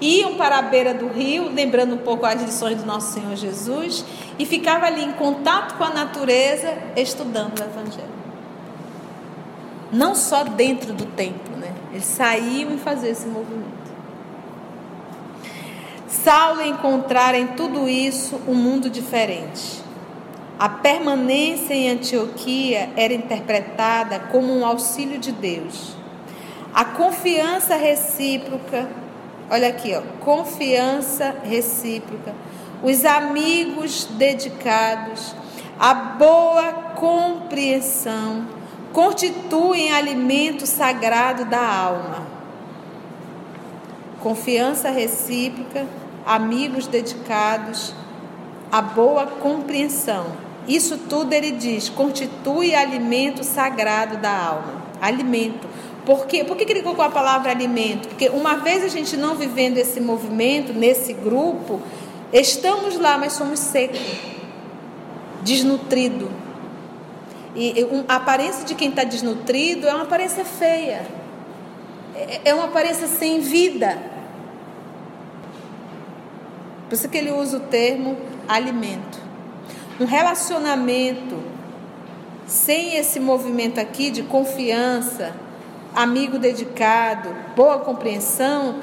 iam 0.01 0.33
para 0.33 0.57
a 0.57 0.61
beira 0.63 0.91
do 0.91 1.07
rio, 1.07 1.47
lembrando 1.53 1.93
um 1.93 1.99
pouco 1.99 2.25
as 2.25 2.41
lições 2.41 2.81
do 2.81 2.85
nosso 2.85 3.13
Senhor 3.13 3.35
Jesus, 3.35 4.03
e 4.39 4.45
ficava 4.47 4.87
ali 4.87 5.03
em 5.03 5.11
contato 5.11 5.77
com 5.77 5.83
a 5.83 5.91
natureza, 5.91 6.73
estudando 6.97 7.59
o 7.59 7.63
Evangelho. 7.63 8.15
Não 9.93 10.15
só 10.15 10.43
dentro 10.43 10.91
do 10.91 11.05
templo, 11.05 11.55
né? 11.55 11.71
Eles 11.91 12.05
saíam 12.05 12.73
e 12.73 12.77
faziam 12.79 13.11
esse 13.11 13.27
movimento. 13.27 13.85
Saulo 16.07 16.63
encontrara 16.63 17.37
em 17.37 17.45
tudo 17.45 17.87
isso 17.87 18.41
um 18.47 18.55
mundo 18.55 18.89
diferente. 18.89 19.84
A 20.57 20.69
permanência 20.69 21.73
em 21.73 21.89
Antioquia 21.89 22.89
era 22.95 23.13
interpretada 23.13 24.19
como 24.31 24.57
um 24.57 24.65
auxílio 24.65 25.19
de 25.19 25.33
Deus. 25.33 25.97
A 26.73 26.85
confiança 26.85 27.75
recíproca, 27.75 28.87
olha 29.49 29.67
aqui, 29.67 29.93
ó, 29.93 30.01
confiança 30.23 31.35
recíproca 31.43 32.33
os 32.81 33.03
amigos 33.03 34.05
dedicados, 34.11 35.35
a 35.79 35.93
boa 35.93 36.71
compreensão, 36.95 38.47
constituem 38.93 39.91
alimento 39.91 40.65
sagrado 40.65 41.45
da 41.45 41.67
alma. 41.67 42.25
Confiança 44.21 44.89
recíproca, 44.89 45.85
amigos 46.25 46.87
dedicados, 46.87 47.93
a 48.71 48.81
boa 48.81 49.25
compreensão. 49.25 50.44
Isso 50.67 50.97
tudo 51.09 51.33
ele 51.33 51.51
diz, 51.51 51.89
constitui 51.89 52.73
alimento 52.73 53.43
sagrado 53.43 54.17
da 54.17 54.31
alma. 54.31 54.85
Alimento. 55.01 55.67
Por 56.05 56.25
quê? 56.25 56.43
Por 56.43 56.55
que 56.55 56.71
ele 56.71 56.81
colocou 56.81 57.05
a 57.05 57.09
palavra 57.09 57.51
alimento? 57.51 58.07
Porque 58.07 58.29
uma 58.29 58.57
vez 58.57 58.83
a 58.83 58.87
gente 58.87 59.17
não 59.17 59.35
vivendo 59.35 59.77
esse 59.77 59.99
movimento, 59.99 60.73
nesse 60.73 61.13
grupo, 61.13 61.81
Estamos 62.35 62.97
lá, 62.97 63.17
mas 63.17 63.31
somos 63.31 63.59
secos, 63.59 63.97
desnutrido. 65.41 66.29
E 67.55 67.73
a 68.09 68.15
aparência 68.15 68.65
de 68.65 68.75
quem 68.75 68.89
está 68.89 69.05
desnutrido 69.05 69.87
é 69.87 69.93
uma 69.93 70.03
aparência 70.03 70.43
feia, 70.43 71.07
é, 72.13 72.41
é 72.49 72.53
uma 72.53 72.65
aparência 72.65 73.07
sem 73.07 73.39
vida. 73.39 73.97
Por 76.89 76.95
isso 76.95 77.07
que 77.07 77.17
ele 77.17 77.31
usa 77.31 77.55
o 77.55 77.61
termo 77.61 78.17
alimento. 78.49 79.24
Um 79.97 80.03
relacionamento 80.05 81.41
sem 82.45 82.97
esse 82.97 83.17
movimento 83.17 83.79
aqui 83.79 84.11
de 84.11 84.23
confiança, 84.23 85.33
amigo 85.95 86.37
dedicado, 86.37 87.29
boa 87.55 87.79
compreensão, 87.79 88.75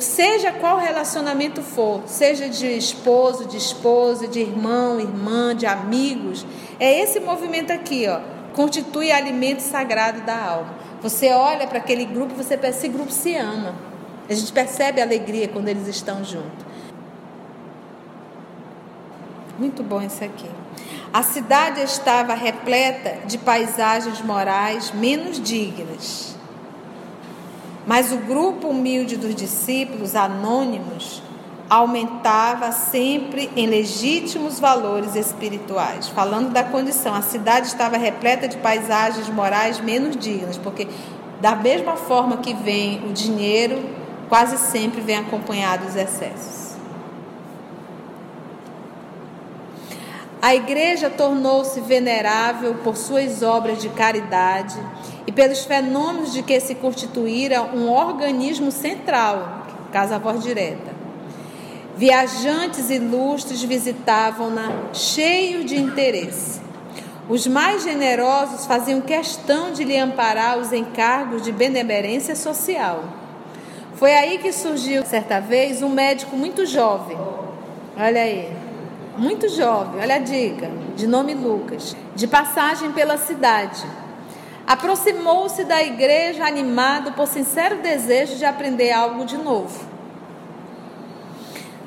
seja 0.00 0.50
qual 0.50 0.78
relacionamento 0.78 1.62
for, 1.62 2.02
seja 2.06 2.48
de 2.48 2.66
esposo, 2.66 3.46
de 3.46 3.56
esposa, 3.56 4.26
de 4.26 4.40
irmão, 4.40 4.98
irmã, 4.98 5.54
de 5.54 5.64
amigos, 5.64 6.44
é 6.80 7.00
esse 7.00 7.20
movimento 7.20 7.72
aqui, 7.72 8.06
ó, 8.08 8.20
constitui 8.52 9.12
alimento 9.12 9.60
sagrado 9.60 10.22
da 10.22 10.36
alma. 10.36 10.74
Você 11.02 11.32
olha 11.32 11.68
para 11.68 11.78
aquele 11.78 12.04
grupo, 12.04 12.34
você 12.34 12.56
percebe, 12.56 12.78
esse 12.78 12.88
grupo 12.88 13.12
se 13.12 13.36
ama. 13.36 13.74
A 14.28 14.34
gente 14.34 14.52
percebe 14.52 15.00
a 15.00 15.04
alegria 15.04 15.46
quando 15.46 15.68
eles 15.68 15.86
estão 15.86 16.24
juntos. 16.24 16.66
Muito 19.62 19.82
bom 19.82 20.02
isso 20.02 20.24
aqui. 20.24 20.50
A 21.12 21.22
cidade 21.22 21.80
estava 21.82 22.34
repleta 22.34 23.26
de 23.26 23.38
paisagens 23.38 24.20
morais 24.20 24.92
menos 24.92 25.40
dignas 25.40 26.32
mas 27.86 28.12
o 28.12 28.18
grupo 28.18 28.68
humilde 28.68 29.16
dos 29.16 29.34
discípulos 29.34 30.14
anônimos 30.14 31.22
aumentava 31.68 32.70
sempre 32.70 33.50
em 33.56 33.66
legítimos 33.66 34.60
valores 34.60 35.16
espirituais. 35.16 36.08
Falando 36.08 36.50
da 36.50 36.62
condição, 36.62 37.14
a 37.14 37.22
cidade 37.22 37.66
estava 37.66 37.96
repleta 37.96 38.46
de 38.46 38.58
paisagens 38.58 39.28
morais 39.28 39.80
menos 39.80 40.16
dignas, 40.16 40.58
porque 40.58 40.86
da 41.40 41.56
mesma 41.56 41.96
forma 41.96 42.36
que 42.36 42.54
vem 42.54 43.02
o 43.08 43.12
dinheiro, 43.12 43.82
quase 44.28 44.58
sempre 44.58 45.00
vem 45.00 45.16
acompanhado 45.16 45.86
dos 45.86 45.96
excessos. 45.96 46.61
A 50.42 50.56
igreja 50.56 51.08
tornou-se 51.08 51.80
venerável 51.80 52.74
por 52.82 52.96
suas 52.96 53.44
obras 53.44 53.80
de 53.80 53.88
caridade 53.90 54.76
e 55.24 55.30
pelos 55.30 55.64
fenômenos 55.64 56.32
de 56.32 56.42
que 56.42 56.58
se 56.58 56.74
constituíra 56.74 57.62
um 57.62 57.88
organismo 57.88 58.72
central, 58.72 59.68
Casa 59.92 60.18
Voz 60.18 60.42
Direta. 60.42 60.90
Viajantes 61.96 62.90
ilustres 62.90 63.62
visitavam-na 63.62 64.92
cheios 64.92 65.64
de 65.64 65.78
interesse. 65.78 66.60
Os 67.28 67.46
mais 67.46 67.84
generosos 67.84 68.66
faziam 68.66 69.00
questão 69.00 69.70
de 69.70 69.84
lhe 69.84 69.96
amparar 69.96 70.58
os 70.58 70.72
encargos 70.72 71.42
de 71.42 71.52
benemerência 71.52 72.34
social. 72.34 73.04
Foi 73.94 74.12
aí 74.12 74.38
que 74.38 74.52
surgiu, 74.52 75.04
certa 75.04 75.38
vez, 75.38 75.82
um 75.82 75.88
médico 75.88 76.36
muito 76.36 76.66
jovem. 76.66 77.16
Olha 77.96 78.22
aí, 78.22 78.50
muito 79.16 79.48
jovem, 79.48 80.00
olha 80.00 80.16
a 80.16 80.18
dica, 80.18 80.70
de 80.96 81.06
nome 81.06 81.34
Lucas, 81.34 81.94
de 82.14 82.26
passagem 82.26 82.92
pela 82.92 83.18
cidade. 83.18 83.84
Aproximou-se 84.66 85.64
da 85.64 85.82
igreja 85.82 86.46
animado 86.46 87.12
por 87.12 87.26
sincero 87.26 87.82
desejo 87.82 88.36
de 88.36 88.44
aprender 88.44 88.92
algo 88.92 89.24
de 89.24 89.36
novo. 89.36 89.84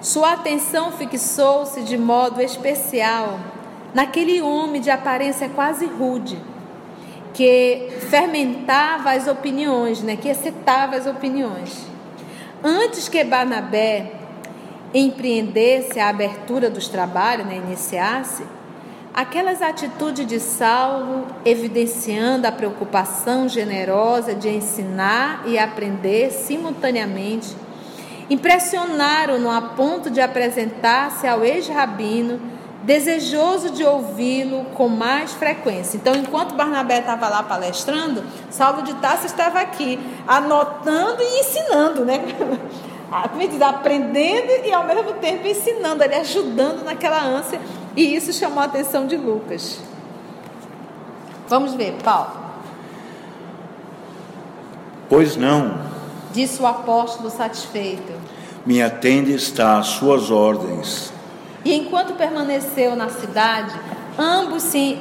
Sua 0.02 0.34
atenção 0.34 0.92
fixou-se 0.92 1.82
de 1.82 1.98
modo 1.98 2.42
especial 2.42 3.40
naquele 3.94 4.42
homem 4.42 4.82
de 4.82 4.92
aparência 4.92 5.50
quase 5.50 5.86
rude, 5.86 6.38
que 7.34 7.88
fermentava 8.10 9.12
as 9.12 9.28
opiniões, 9.28 10.02
né, 10.04 10.16
que 10.16 10.28
excitava 10.28 10.96
as 10.96 11.08
opiniões. 11.08 11.88
Antes 12.64 13.10
que 13.10 13.24
Barnabé 13.24 14.12
empreendesse 15.00 16.00
a 16.00 16.08
abertura 16.08 16.70
dos 16.70 16.88
trabalhos, 16.88 17.46
né, 17.46 17.58
iniciasse, 17.58 18.44
aquelas 19.14 19.62
atitudes 19.62 20.26
de 20.26 20.40
Saulo 20.40 21.26
evidenciando 21.44 22.48
a 22.48 22.52
preocupação 22.52 23.50
generosa 23.50 24.34
de 24.34 24.50
ensinar 24.50 25.44
e 25.46 25.58
aprender 25.58 26.32
simultaneamente, 26.32 27.56
impressionaram-no 28.30 29.52
a 29.52 29.62
ponto 29.62 30.10
de 30.10 30.22
apresentar-se 30.22 31.28
ao 31.28 31.44
ex-rabino, 31.44 32.40
desejoso 32.84 33.72
de 33.72 33.84
ouvi-lo 33.84 34.66
com 34.76 34.88
mais 34.88 35.34
frequência. 35.34 35.98
Então, 35.98 36.16
enquanto 36.16 36.56
Barnabé 36.56 37.00
estava 37.00 37.28
lá 37.28 37.44
palestrando, 37.44 38.24
Saulo 38.50 38.84
de 38.84 38.94
Tarso 38.96 39.26
estava 39.26 39.60
aqui, 39.60 40.00
anotando 40.28 41.22
e 41.22 41.40
ensinando, 41.42 42.06
né? 42.06 42.22
como 43.10 43.48
diz, 43.48 43.62
aprendendo 43.62 44.66
e 44.66 44.74
ao 44.74 44.86
mesmo 44.86 45.14
tempo 45.14 45.48
ensinando, 45.48 46.04
ele 46.04 46.16
ajudando 46.16 46.84
naquela 46.84 47.24
ânsia. 47.24 47.60
E 47.96 48.16
isso 48.16 48.34
chamou 48.34 48.60
a 48.60 48.66
atenção 48.66 49.06
de 49.06 49.16
Lucas. 49.16 49.80
Vamos 51.48 51.74
ver, 51.74 51.96
Paulo. 52.04 52.32
Pois 55.08 55.36
não. 55.36 55.80
Disse 56.34 56.62
o 56.62 56.66
apóstolo 56.66 57.30
satisfeito. 57.30 58.12
Minha 58.66 58.90
tenda 58.90 59.30
está 59.30 59.78
às 59.78 59.88
suas 59.88 60.32
ordens. 60.32 61.14
E 61.64 61.74
enquanto 61.74 62.16
permaneceu 62.16 62.96
na 62.96 63.10
cidade, 63.10 63.74
ambos 64.18 64.64
se 64.64 65.00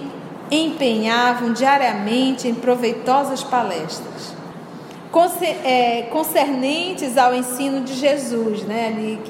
empenhavam 0.51 1.53
diariamente 1.53 2.47
em 2.47 2.55
proveitosas 2.55 3.43
palestras 3.43 4.34
concernentes 6.11 7.17
ao 7.17 7.35
ensino 7.35 7.83
de 7.83 7.95
Jesus, 7.95 8.65
né? 8.65 8.89
Ali, 8.89 9.21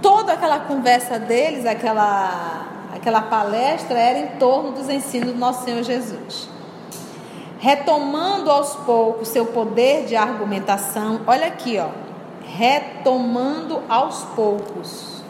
toda 0.00 0.32
aquela 0.32 0.60
conversa 0.60 1.18
deles, 1.18 1.66
aquela, 1.66 2.66
aquela 2.94 3.20
palestra 3.20 3.98
era 3.98 4.18
em 4.18 4.38
torno 4.38 4.72
dos 4.72 4.88
ensinos 4.88 5.32
do 5.32 5.38
nosso 5.38 5.64
Senhor 5.64 5.82
Jesus. 5.82 6.48
Retomando 7.58 8.50
aos 8.50 8.74
poucos 8.76 9.28
seu 9.28 9.46
poder 9.46 10.06
de 10.06 10.16
argumentação, 10.16 11.20
olha 11.26 11.48
aqui, 11.48 11.78
ó, 11.78 11.88
retomando 12.46 13.82
aos 13.88 14.22
poucos 14.34 15.22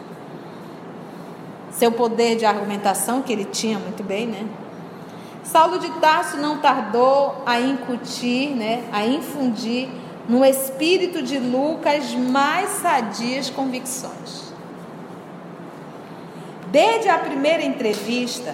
seu 1.71 1.91
poder 1.91 2.37
de 2.37 2.45
argumentação 2.45 3.21
que 3.21 3.31
ele 3.31 3.45
tinha 3.45 3.77
muito 3.77 4.03
bem, 4.03 4.27
né? 4.27 4.47
Saulo 5.51 5.79
de 5.79 5.89
Tarso 6.01 6.37
não 6.37 6.57
tardou 6.57 7.41
a 7.45 7.59
incutir, 7.59 8.49
né, 8.49 8.83
a 8.91 9.05
infundir 9.05 9.87
no 10.27 10.43
espírito 10.43 11.21
de 11.21 11.39
Lucas 11.39 12.13
mais 12.13 12.69
sadias 12.81 13.49
convicções. 13.49 14.51
Desde 16.69 17.07
a 17.07 17.17
primeira 17.17 17.63
entrevista, 17.63 18.53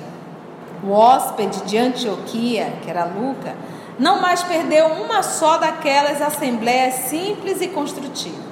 o 0.84 0.91
hóspede 0.91 1.62
de 1.63 1.77
Antioquia, 1.79 2.73
que 2.84 2.89
era 2.91 3.06
Lucas, 3.06 3.53
não 3.97 4.21
mais 4.21 4.43
perdeu 4.43 4.86
uma 4.86 5.23
só 5.23 5.58
daquelas 5.58 6.21
assembleias 6.21 6.93
simples 7.10 7.60
e 7.60 7.69
construtivas. 7.69 8.43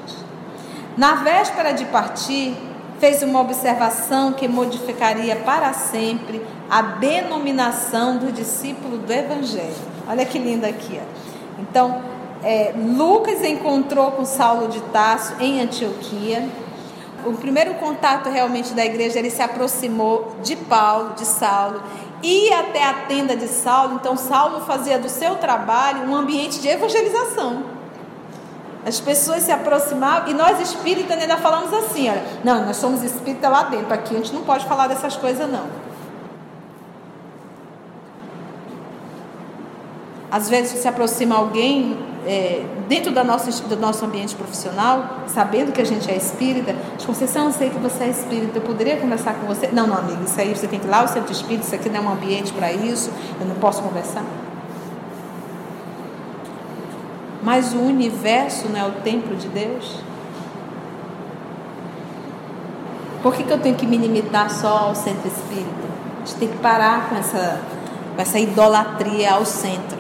Na 0.97 1.15
véspera 1.15 1.73
de 1.73 1.85
partir, 1.85 2.55
fez 2.99 3.21
uma 3.21 3.41
observação 3.41 4.33
que 4.33 4.47
modificaria 4.47 5.35
para 5.35 5.73
sempre 5.73 6.41
a 6.71 6.81
denominação 6.81 8.15
do 8.15 8.31
discípulo 8.31 8.97
do 8.99 9.11
Evangelho. 9.11 9.75
Olha 10.07 10.25
que 10.25 10.39
lindo 10.39 10.65
aqui. 10.65 10.97
Ó. 11.01 11.61
Então, 11.61 12.01
é, 12.41 12.73
Lucas 12.73 13.43
encontrou 13.43 14.11
com 14.11 14.23
Saulo 14.23 14.69
de 14.69 14.79
Tarso 14.83 15.35
em 15.41 15.59
Antioquia. 15.61 16.47
O 17.25 17.33
primeiro 17.33 17.73
contato 17.73 18.29
realmente 18.29 18.73
da 18.73 18.85
igreja, 18.85 19.19
ele 19.19 19.29
se 19.29 19.41
aproximou 19.41 20.33
de 20.41 20.55
Paulo, 20.55 21.13
de 21.13 21.25
Saulo, 21.25 21.83
ia 22.23 22.61
até 22.61 22.85
a 22.85 22.93
tenda 23.05 23.35
de 23.35 23.49
Saulo. 23.49 23.95
Então, 23.95 24.15
Saulo 24.15 24.61
fazia 24.61 24.97
do 24.97 25.09
seu 25.09 25.35
trabalho 25.35 26.09
um 26.09 26.15
ambiente 26.15 26.61
de 26.61 26.69
evangelização. 26.69 27.65
As 28.85 28.97
pessoas 28.97 29.43
se 29.43 29.51
aproximavam 29.51 30.29
e 30.29 30.33
nós 30.33 30.57
espíritas 30.61 31.21
ainda 31.21 31.35
falamos 31.35 31.73
assim, 31.73 32.09
olha, 32.09 32.23
não, 32.45 32.65
nós 32.65 32.77
somos 32.77 33.03
espíritas 33.03 33.51
lá 33.51 33.63
dentro, 33.63 33.93
aqui 33.93 34.15
a 34.15 34.17
gente 34.19 34.33
não 34.33 34.41
pode 34.43 34.65
falar 34.65 34.87
dessas 34.87 35.17
coisas 35.17 35.51
não. 35.51 35.80
Às 40.31 40.49
vezes 40.49 40.79
se 40.79 40.87
aproxima 40.87 41.35
alguém 41.35 41.97
é, 42.25 42.63
dentro 42.87 43.11
da 43.11 43.23
nossa, 43.23 43.51
do 43.63 43.75
nosso 43.75 44.05
ambiente 44.05 44.35
profissional, 44.35 45.21
sabendo 45.27 45.71
que 45.71 45.81
a 45.81 45.85
gente 45.85 46.09
é 46.09 46.15
espírita, 46.15 46.75
diz, 46.95 47.05
Conceição, 47.05 47.45
eu 47.47 47.51
sei 47.51 47.69
que 47.69 47.77
você 47.77 48.05
é 48.05 48.09
espírita, 48.09 48.57
eu 48.57 48.61
poderia 48.61 48.97
conversar 48.97 49.33
com 49.33 49.47
você? 49.47 49.67
Não, 49.73 49.87
não, 49.87 49.97
amigo, 49.97 50.23
isso 50.23 50.39
aí 50.39 50.55
você 50.55 50.67
tem 50.67 50.79
que 50.79 50.87
ir 50.87 50.89
lá, 50.89 51.03
o 51.03 51.07
centro 51.07 51.31
espírita, 51.31 51.65
isso 51.65 51.75
aqui 51.75 51.89
não 51.89 51.97
é 51.97 52.01
um 52.01 52.13
ambiente 52.13 52.53
para 52.53 52.71
isso, 52.71 53.11
eu 53.39 53.45
não 53.45 53.55
posso 53.55 53.81
conversar. 53.81 54.23
Mas 57.43 57.73
o 57.73 57.79
universo 57.79 58.69
não 58.69 58.79
é 58.79 58.85
o 58.85 58.91
templo 59.01 59.35
de 59.35 59.47
Deus? 59.47 59.97
Por 63.23 63.35
que, 63.35 63.43
que 63.43 63.51
eu 63.51 63.59
tenho 63.59 63.75
que 63.75 63.85
me 63.85 63.97
limitar 63.97 64.49
só 64.49 64.77
ao 64.89 64.95
centro 64.95 65.27
espírita? 65.27 65.69
A 66.15 66.25
gente 66.25 66.35
tem 66.35 66.47
que 66.47 66.57
parar 66.57 67.09
com 67.09 67.15
essa, 67.17 67.61
com 68.15 68.21
essa 68.21 68.39
idolatria 68.39 69.33
ao 69.33 69.45
centro. 69.45 69.90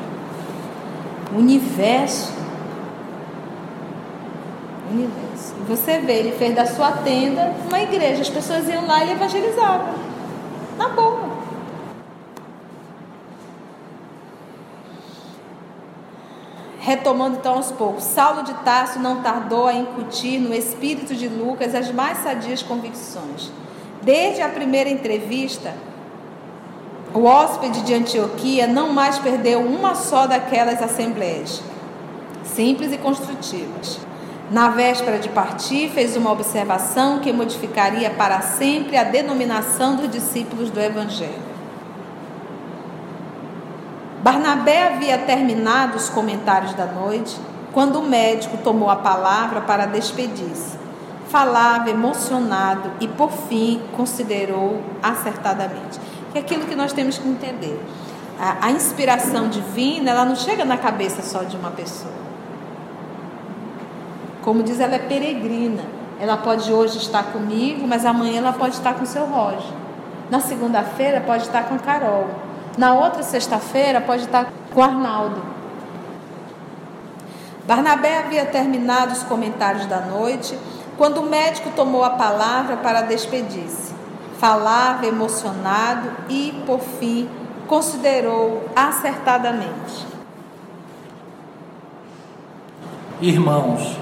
Universo. 1.35 2.33
Universo. 4.91 5.55
E 5.59 5.63
você 5.63 5.99
vê, 5.99 6.13
ele 6.19 6.31
fez 6.33 6.53
da 6.55 6.65
sua 6.65 6.91
tenda 6.91 7.53
uma 7.67 7.81
igreja. 7.81 8.21
As 8.21 8.29
pessoas 8.29 8.67
iam 8.67 8.85
lá 8.85 9.03
e 9.05 9.11
evangelizavam. 9.11 9.93
Na 10.77 10.89
boa. 10.89 11.31
Retomando 16.79 17.37
então 17.37 17.53
aos 17.53 17.71
poucos, 17.71 18.03
Saulo 18.03 18.43
de 18.43 18.55
Tarso 18.55 18.99
não 18.99 19.21
tardou 19.21 19.67
a 19.67 19.73
incutir 19.73 20.39
no 20.39 20.51
espírito 20.51 21.15
de 21.15 21.27
Lucas 21.27 21.75
as 21.75 21.91
mais 21.91 22.17
sadias 22.17 22.63
convicções. 22.63 23.51
Desde 24.01 24.41
a 24.41 24.49
primeira 24.49 24.89
entrevista, 24.89 25.75
o 27.13 27.25
hóspede 27.25 27.81
de 27.81 27.93
Antioquia 27.93 28.67
não 28.67 28.93
mais 28.93 29.19
perdeu 29.19 29.59
uma 29.61 29.95
só 29.95 30.27
daquelas 30.27 30.81
assembleias, 30.81 31.61
simples 32.43 32.93
e 32.93 32.97
construtivas. 32.97 33.99
Na 34.49 34.69
véspera 34.69 35.17
de 35.17 35.29
partir, 35.29 35.89
fez 35.89 36.15
uma 36.17 36.31
observação 36.31 37.19
que 37.19 37.31
modificaria 37.31 38.09
para 38.09 38.41
sempre 38.41 38.97
a 38.97 39.03
denominação 39.03 39.95
dos 39.95 40.09
discípulos 40.09 40.69
do 40.69 40.79
Evangelho. 40.79 41.51
Barnabé 44.21 44.87
havia 44.87 45.17
terminado 45.17 45.97
os 45.97 46.09
comentários 46.09 46.73
da 46.73 46.85
noite 46.85 47.35
quando 47.73 47.99
o 47.99 48.03
médico 48.03 48.57
tomou 48.57 48.89
a 48.89 48.97
palavra 48.97 49.61
para 49.61 49.85
despedir-se. 49.85 50.79
Falava 51.29 51.89
emocionado 51.89 52.91
e, 52.99 53.07
por 53.07 53.31
fim, 53.31 53.81
considerou 53.95 54.81
acertadamente. 55.01 55.99
E 56.33 56.37
é 56.37 56.41
aquilo 56.41 56.65
que 56.65 56.75
nós 56.75 56.93
temos 56.93 57.17
que 57.17 57.27
entender. 57.27 57.79
A, 58.39 58.67
a 58.67 58.71
inspiração 58.71 59.49
divina, 59.49 60.11
ela 60.11 60.25
não 60.25 60.35
chega 60.35 60.65
na 60.65 60.77
cabeça 60.77 61.21
só 61.21 61.43
de 61.43 61.55
uma 61.55 61.71
pessoa. 61.71 62.13
Como 64.41 64.63
diz, 64.63 64.79
ela 64.79 64.95
é 64.95 64.99
peregrina. 64.99 65.83
Ela 66.19 66.37
pode 66.37 66.71
hoje 66.71 66.97
estar 66.97 67.23
comigo, 67.31 67.87
mas 67.87 68.05
amanhã 68.05 68.39
ela 68.39 68.53
pode 68.53 68.75
estar 68.75 68.93
com 68.93 69.03
o 69.03 69.07
seu 69.07 69.25
Roger. 69.25 69.73
Na 70.29 70.39
segunda-feira 70.39 71.21
pode 71.21 71.43
estar 71.43 71.63
com 71.63 71.75
a 71.75 71.79
Carol. 71.79 72.29
Na 72.77 72.93
outra 72.93 73.21
sexta-feira 73.21 73.99
pode 73.99 74.23
estar 74.23 74.51
com 74.73 74.81
Arnaldo. 74.81 75.41
Barnabé 77.67 78.19
havia 78.19 78.45
terminado 78.45 79.13
os 79.13 79.23
comentários 79.23 79.85
da 79.85 80.01
noite 80.01 80.57
quando 80.97 81.19
o 81.19 81.29
médico 81.29 81.69
tomou 81.75 82.03
a 82.03 82.11
palavra 82.11 82.77
para 82.77 83.01
despedir-se. 83.01 83.90
Falava 84.41 85.05
emocionado 85.05 86.09
e, 86.27 86.63
por 86.65 86.79
fim, 86.79 87.29
considerou 87.67 88.65
acertadamente. 88.75 90.07
Irmãos, 93.21 93.97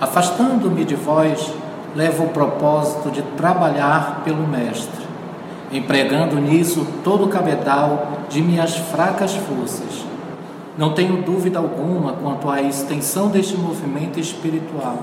afastando-me 0.00 0.84
de 0.84 0.94
vós, 0.94 1.52
levo 1.94 2.24
o 2.24 2.28
propósito 2.28 3.10
de 3.10 3.22
trabalhar 3.36 4.22
pelo 4.24 4.46
Mestre 4.46 5.06
empregando 5.72 6.36
nisso 6.36 6.86
todo 7.02 7.24
o 7.24 7.28
cabedal 7.28 8.08
de 8.28 8.40
minhas 8.40 8.76
fracas 8.76 9.34
forças. 9.34 10.04
Não 10.78 10.92
tenho 10.92 11.22
dúvida 11.22 11.58
alguma 11.58 12.12
quanto 12.12 12.50
à 12.50 12.62
extensão 12.62 13.28
deste 13.28 13.56
movimento 13.56 14.20
espiritual. 14.20 14.98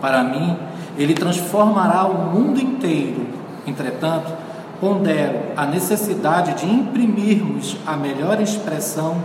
Para 0.00 0.22
mim, 0.22 0.56
ele 0.98 1.14
transformará 1.14 2.06
o 2.06 2.32
mundo 2.32 2.60
inteiro. 2.60 3.26
Entretanto, 3.66 4.32
pondero 4.80 5.38
a 5.56 5.66
necessidade 5.66 6.54
de 6.54 6.66
imprimirmos 6.66 7.76
a 7.86 7.96
melhor 7.96 8.40
expressão 8.40 9.16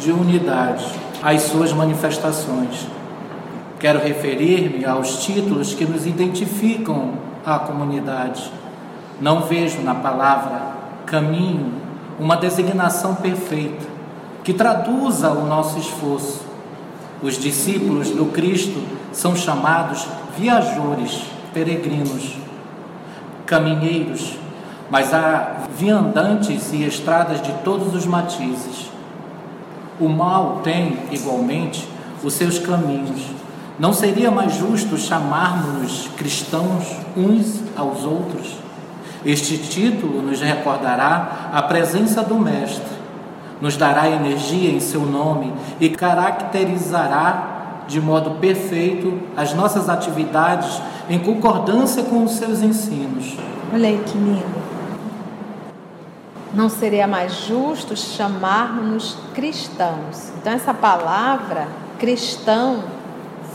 de 0.00 0.10
unidade 0.10 0.84
às 1.22 1.42
suas 1.42 1.72
manifestações. 1.72 2.86
Quero 3.78 3.98
referir-me 3.98 4.84
aos 4.84 5.24
títulos 5.24 5.74
que 5.74 5.84
nos 5.84 6.06
identificam 6.06 7.14
à 7.44 7.58
comunidade. 7.58 8.50
Não 9.20 9.42
vejo 9.42 9.82
na 9.82 9.94
palavra 9.94 10.60
caminho 11.06 11.72
uma 12.18 12.36
designação 12.36 13.14
perfeita 13.14 13.86
que 14.44 14.52
traduza 14.54 15.30
o 15.30 15.46
nosso 15.46 15.78
esforço. 15.78 16.42
Os 17.22 17.38
discípulos 17.38 18.10
do 18.10 18.26
Cristo 18.26 18.82
são 19.12 19.36
chamados 19.36 20.06
viajores, 20.38 21.22
peregrinos, 21.52 22.36
caminheiros, 23.50 24.38
mas 24.88 25.12
há 25.12 25.66
viandantes 25.76 26.72
e 26.72 26.84
estradas 26.84 27.42
de 27.42 27.52
todos 27.64 27.92
os 27.96 28.06
matizes. 28.06 28.88
O 29.98 30.08
mal 30.08 30.60
tem, 30.62 30.96
igualmente, 31.10 31.86
os 32.22 32.32
seus 32.34 32.60
caminhos. 32.60 33.20
Não 33.76 33.92
seria 33.92 34.30
mais 34.30 34.54
justo 34.54 34.96
chamarmos-nos 34.96 36.08
cristãos 36.16 36.84
uns 37.16 37.60
aos 37.76 38.04
outros? 38.04 38.54
Este 39.24 39.58
título 39.58 40.22
nos 40.22 40.40
recordará 40.40 41.50
a 41.52 41.60
presença 41.62 42.22
do 42.22 42.36
Mestre, 42.36 43.00
nos 43.60 43.76
dará 43.76 44.08
energia 44.08 44.70
em 44.70 44.80
seu 44.80 45.04
nome 45.04 45.52
e 45.80 45.88
caracterizará 45.88 47.59
de 47.90 48.00
modo 48.00 48.36
perfeito 48.38 49.20
as 49.36 49.52
nossas 49.52 49.88
atividades 49.88 50.80
em 51.08 51.18
concordância 51.18 52.04
com 52.04 52.22
os 52.22 52.32
seus 52.32 52.62
ensinos. 52.62 53.36
Olha 53.74 53.88
aí 53.88 54.00
que 54.06 54.16
lindo. 54.16 54.60
Não 56.54 56.68
seria 56.68 57.06
mais 57.06 57.32
justo 57.46 57.96
chamarmos 57.96 59.16
cristãos. 59.34 60.30
Então, 60.40 60.52
essa 60.52 60.72
palavra 60.72 61.66
cristão 61.98 62.84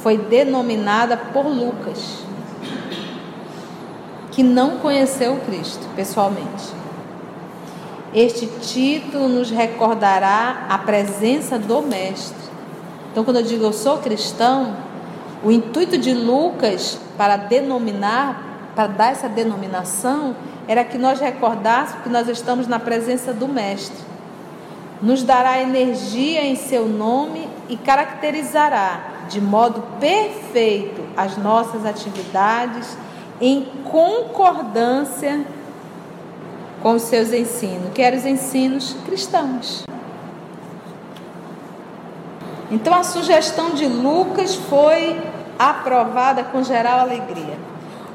foi 0.04 0.17
denominada 0.17 1.15
por 1.17 1.48
Lucas, 1.48 2.19
que 4.32 4.43
não 4.43 4.78
conheceu 4.78 5.38
Cristo 5.45 5.88
pessoalmente. 5.95 6.74
Este 8.13 8.48
título 8.48 9.30
nos 9.30 9.50
recordará 9.50 10.65
a 10.69 10.78
presença 10.78 11.58
do 11.58 11.82
Mestre. 11.82 12.44
Então, 13.15 13.23
quando 13.23 13.38
eu 13.38 13.43
digo 13.43 13.63
eu 13.63 13.71
sou 13.71 13.99
cristão, 13.99 14.75
o 15.41 15.49
intuito 15.49 15.97
de 15.97 16.13
Lucas 16.13 16.99
para 17.17 17.38
denominar, 17.38 18.73
para 18.75 18.88
dar 18.88 19.13
essa 19.13 19.30
denominação, 19.30 20.36
era 20.67 20.84
que 20.84 20.97
nós 20.97 21.21
recordássemos 21.21 22.04
que 22.04 22.10
nós 22.10 22.28
estamos 22.28 22.67
na 22.67 22.78
presença 22.78 23.32
do 23.32 23.47
Mestre. 23.47 24.04
Nos 25.01 25.23
dará 25.23 25.62
energia 25.62 26.43
em 26.43 26.58
seu 26.58 26.89
nome 26.89 27.47
e 27.69 27.78
caracterizará 27.78 28.99
de 29.30 29.39
modo 29.39 29.82
perfeito 29.97 31.01
as 31.15 31.38
nossas 31.38 31.86
atividades 31.86 32.97
em 33.39 33.65
concordância 33.86 35.45
com 36.84 36.95
os 36.95 37.04
seus 37.04 37.32
ensinos, 37.32 37.93
que 37.93 38.01
eram 38.01 38.17
os 38.17 38.25
ensinos 38.25 38.93
cristãos. 39.06 39.86
Então 42.71 42.93
a 42.93 43.04
sugestão 43.04 43.71
de 43.71 43.86
Lucas 43.86 44.56
foi 44.56 45.21
aprovada 45.58 46.43
com 46.43 46.63
geral 46.63 46.99
alegria. 46.99 47.58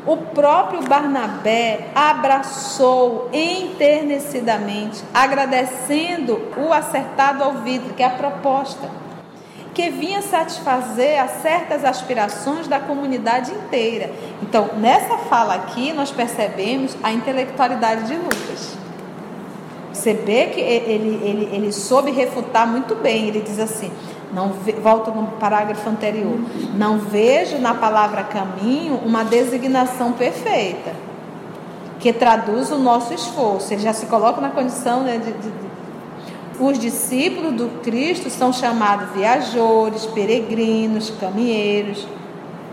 O 0.06 0.16
próprio 0.16 0.82
Barnabé 0.82 1.88
abraçou 1.94 3.28
enternecidamente, 3.32 5.04
agradecendo 5.12 6.40
o 6.56 6.72
acertado 6.72 7.44
ao 7.44 7.54
vidro, 7.58 7.92
que 7.94 8.02
é 8.02 8.06
a 8.06 8.10
proposta, 8.10 8.88
que 9.74 9.90
vinha 9.90 10.22
satisfazer 10.22 11.22
a 11.22 11.28
certas 11.28 11.84
aspirações 11.84 12.66
da 12.66 12.80
comunidade 12.80 13.52
inteira. 13.52 14.10
Então, 14.42 14.70
nessa 14.78 15.18
fala 15.18 15.54
aqui, 15.54 15.92
nós 15.92 16.10
percebemos 16.10 16.96
a 17.02 17.12
intelectualidade 17.12 18.06
de 18.06 18.16
Lucas. 18.16 18.78
Você 19.92 20.14
vê 20.14 20.46
que 20.46 20.60
ele, 20.60 21.20
ele, 21.22 21.48
ele 21.52 21.72
soube 21.72 22.10
refutar 22.10 22.66
muito 22.66 22.94
bem. 22.94 23.28
Ele 23.28 23.40
diz 23.40 23.58
assim: 23.58 23.92
não 24.32 24.48
ve, 24.48 24.72
volto 24.72 25.10
no 25.10 25.26
parágrafo 25.38 25.88
anterior. 25.88 26.38
Não 26.74 26.98
vejo 26.98 27.58
na 27.58 27.74
palavra 27.74 28.22
caminho 28.22 29.00
uma 29.04 29.24
designação 29.24 30.12
perfeita 30.12 30.92
que 31.98 32.12
traduz 32.12 32.70
o 32.70 32.78
nosso 32.78 33.12
esforço. 33.12 33.72
Ele 33.72 33.82
já 33.82 33.92
se 33.92 34.06
coloca 34.06 34.40
na 34.40 34.50
condição 34.50 35.02
né, 35.02 35.18
de, 35.18 35.32
de, 35.32 35.50
de 35.50 35.70
os 36.60 36.78
discípulos 36.78 37.54
do 37.54 37.80
Cristo 37.80 38.28
são 38.28 38.52
chamados 38.52 39.08
viajores, 39.14 40.04
peregrinos, 40.04 41.10
caminheiros, 41.18 42.06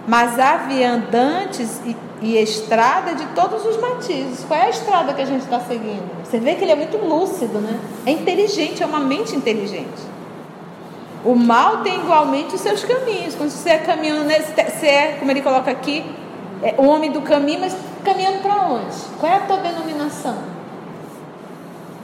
mas 0.05 0.37
há 0.37 0.57
viandantes 0.57 1.81
e, 1.85 1.95
e 2.21 2.37
estrada 2.37 3.15
de 3.15 3.25
todos 3.27 3.65
os 3.65 3.79
matizes. 3.79 4.43
Qual 4.45 4.59
é 4.59 4.65
a 4.65 4.69
estrada 4.69 5.13
que 5.13 5.21
a 5.21 5.25
gente 5.25 5.43
está 5.43 5.61
seguindo? 5.61 6.03
Você 6.21 6.37
vê 6.37 6.55
que 6.55 6.65
ele 6.65 6.73
é 6.73 6.75
muito 6.75 6.97
lúcido, 6.97 7.59
né? 7.59 7.79
É 8.05 8.11
inteligente, 8.11 8.83
é 8.83 8.85
uma 8.85 8.99
mente 8.99 9.33
inteligente. 9.33 10.16
O 11.25 11.35
mal 11.35 11.77
tem 11.83 11.95
igualmente 11.95 12.55
os 12.55 12.61
seus 12.61 12.83
caminhos. 12.83 13.35
Quando 13.35 13.49
você 13.49 13.71
é 13.71 13.77
caminhando, 13.79 14.25
você 14.25 14.87
é, 14.87 15.15
como 15.19 15.31
ele 15.31 15.41
coloca 15.41 15.69
aqui, 15.69 16.05
é 16.61 16.75
o 16.77 16.85
homem 16.85 17.11
do 17.11 17.21
caminho, 17.21 17.61
mas 17.61 17.75
caminhando 18.03 18.39
para 18.39 18.55
onde? 18.67 18.95
Qual 19.19 19.31
é 19.31 19.35
a 19.35 19.39
tua 19.41 19.57
denominação? 19.57 20.37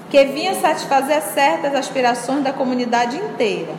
Que 0.10 0.26
vinha 0.26 0.54
satisfazer 0.56 1.22
certas 1.22 1.74
aspirações 1.74 2.44
da 2.44 2.54
comunidade 2.54 3.18
inteira. 3.18 3.74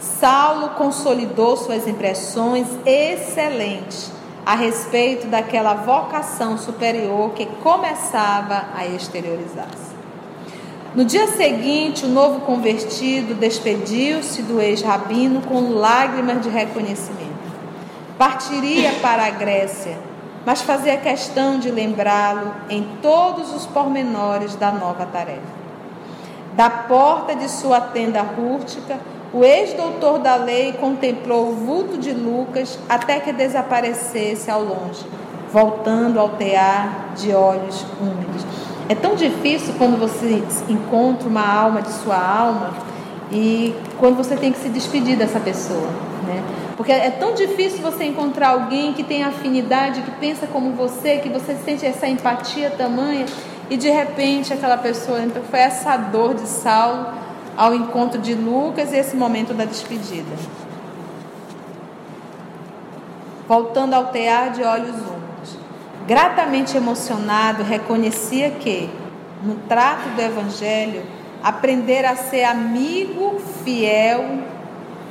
Saulo 0.00 0.70
consolidou 0.70 1.56
suas 1.56 1.86
impressões 1.86 2.66
excelentes 2.84 4.10
a 4.44 4.54
respeito 4.54 5.26
daquela 5.26 5.74
vocação 5.74 6.58
superior 6.58 7.30
que 7.30 7.46
começava 7.46 8.66
a 8.74 8.86
exteriorizar-se. 8.86 9.93
No 10.94 11.04
dia 11.04 11.26
seguinte, 11.26 12.04
o 12.06 12.08
novo 12.08 12.42
convertido 12.42 13.34
despediu-se 13.34 14.42
do 14.42 14.60
ex-rabino 14.60 15.42
com 15.42 15.70
lágrimas 15.70 16.40
de 16.40 16.48
reconhecimento. 16.48 17.34
Partiria 18.16 18.92
para 19.02 19.26
a 19.26 19.30
Grécia, 19.30 19.98
mas 20.46 20.62
fazia 20.62 20.96
questão 20.96 21.58
de 21.58 21.68
lembrá-lo 21.68 22.54
em 22.70 22.86
todos 23.02 23.52
os 23.52 23.66
pormenores 23.66 24.54
da 24.54 24.70
nova 24.70 25.04
tarefa. 25.04 25.40
Da 26.52 26.70
porta 26.70 27.34
de 27.34 27.50
sua 27.50 27.80
tenda 27.80 28.22
rústica, 28.22 28.96
o 29.32 29.42
ex-doutor 29.42 30.20
da 30.20 30.36
lei 30.36 30.74
contemplou 30.74 31.48
o 31.48 31.54
vulto 31.56 31.98
de 31.98 32.12
Lucas 32.12 32.78
até 32.88 33.18
que 33.18 33.32
desaparecesse 33.32 34.48
ao 34.48 34.62
longe, 34.62 35.04
voltando 35.52 36.20
ao 36.20 36.28
tear 36.28 37.14
de 37.16 37.32
olhos 37.34 37.84
úmidos. 38.00 38.73
É 38.88 38.94
tão 38.94 39.14
difícil 39.14 39.74
quando 39.78 39.98
você 39.98 40.42
encontra 40.68 41.26
uma 41.26 41.46
alma 41.46 41.80
de 41.80 41.90
sua 41.92 42.16
alma 42.16 42.74
e 43.32 43.74
quando 43.98 44.16
você 44.16 44.36
tem 44.36 44.52
que 44.52 44.58
se 44.58 44.68
despedir 44.68 45.16
dessa 45.16 45.40
pessoa, 45.40 45.88
né? 46.26 46.42
Porque 46.76 46.92
é 46.92 47.10
tão 47.10 47.34
difícil 47.34 47.80
você 47.80 48.04
encontrar 48.04 48.50
alguém 48.50 48.92
que 48.92 49.02
tem 49.02 49.24
afinidade, 49.24 50.02
que 50.02 50.10
pensa 50.12 50.46
como 50.46 50.72
você, 50.72 51.18
que 51.18 51.30
você 51.30 51.54
sente 51.64 51.86
essa 51.86 52.06
empatia 52.06 52.70
tamanha 52.70 53.24
e 53.70 53.76
de 53.76 53.88
repente 53.88 54.52
aquela 54.52 54.76
pessoa, 54.76 55.20
então 55.20 55.42
foi 55.50 55.60
essa 55.60 55.96
dor 55.96 56.34
de 56.34 56.46
Saulo 56.46 57.06
ao 57.56 57.74
encontro 57.74 58.20
de 58.20 58.34
Lucas 58.34 58.92
e 58.92 58.96
esse 58.96 59.16
momento 59.16 59.54
da 59.54 59.64
despedida. 59.64 60.36
Voltando 63.48 63.94
ao 63.94 64.06
tear 64.06 64.50
de 64.50 64.62
olhos. 64.62 65.13
Gratamente 66.06 66.76
emocionado, 66.76 67.62
reconhecia 67.62 68.50
que, 68.50 68.90
no 69.42 69.54
trato 69.68 70.10
do 70.10 70.20
Evangelho, 70.20 71.02
aprender 71.42 72.04
a 72.04 72.14
ser 72.14 72.44
amigo, 72.44 73.40
fiel 73.64 74.40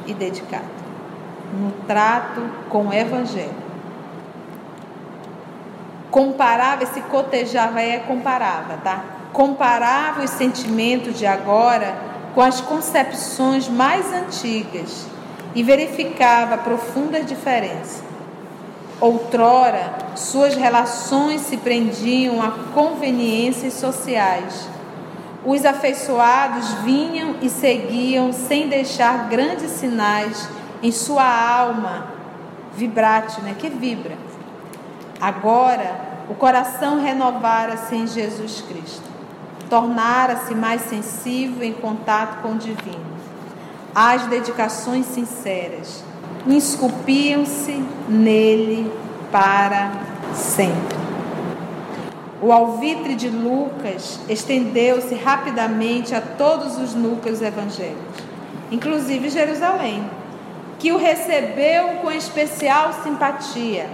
e 0.05 0.13
dedicado. 0.13 0.83
No 1.59 1.71
trato 1.87 2.41
com 2.69 2.87
o 2.87 2.93
Evangelho. 2.93 3.63
Comparava, 6.11 6.83
esse 6.83 7.01
cotejava 7.01 7.81
é 7.81 7.97
comparava, 7.97 8.77
tá? 8.83 9.03
Comparava 9.31 10.23
os 10.23 10.29
sentimentos 10.29 11.17
de 11.17 11.25
agora 11.25 11.95
com 12.35 12.41
as 12.41 12.61
concepções 12.61 13.67
mais 13.67 14.13
antigas 14.13 15.07
e 15.55 15.63
verificava 15.63 16.57
profundas 16.57 17.25
diferenças. 17.25 18.12
Outrora, 19.03 19.93
suas 20.15 20.55
relações 20.55 21.41
se 21.41 21.57
prendiam 21.57 22.41
a 22.41 22.51
conveniências 22.73 23.73
sociais. 23.73 24.69
Os 25.43 25.65
afeiçoados 25.65 26.71
vinham 26.85 27.35
e 27.41 27.49
seguiam 27.49 28.31
sem 28.31 28.69
deixar 28.69 29.27
grandes 29.27 29.71
sinais 29.71 30.47
em 30.81 30.89
sua 30.89 31.25
alma 31.25 32.07
vibrátil, 32.77 33.43
né, 33.43 33.53
que 33.59 33.69
vibra. 33.69 34.17
Agora, 35.19 35.99
o 36.29 36.33
coração 36.33 37.01
renovara-se 37.01 37.93
em 37.93 38.07
Jesus 38.07 38.61
Cristo. 38.61 39.09
Tornara-se 39.69 40.55
mais 40.55 40.81
sensível 40.83 41.61
em 41.61 41.73
contato 41.73 42.41
com 42.41 42.53
o 42.53 42.57
divino. 42.57 43.03
As 43.93 44.27
dedicações 44.27 45.07
sinceras 45.07 46.05
esculpiam-se 46.51 47.83
nele 48.07 48.91
para 49.31 49.91
sempre. 50.33 50.97
O 52.41 52.51
alvitre 52.51 53.15
de 53.15 53.29
Lucas 53.29 54.19
estendeu-se 54.27 55.15
rapidamente 55.15 56.13
a 56.13 56.19
todos 56.19 56.77
os 56.77 56.93
núcleos 56.93 57.41
evangélicos, 57.41 58.21
inclusive 58.69 59.29
Jerusalém, 59.29 60.03
que 60.77 60.91
o 60.91 60.97
recebeu 60.97 61.99
com 62.01 62.11
especial 62.11 62.91
simpatia. 63.01 63.89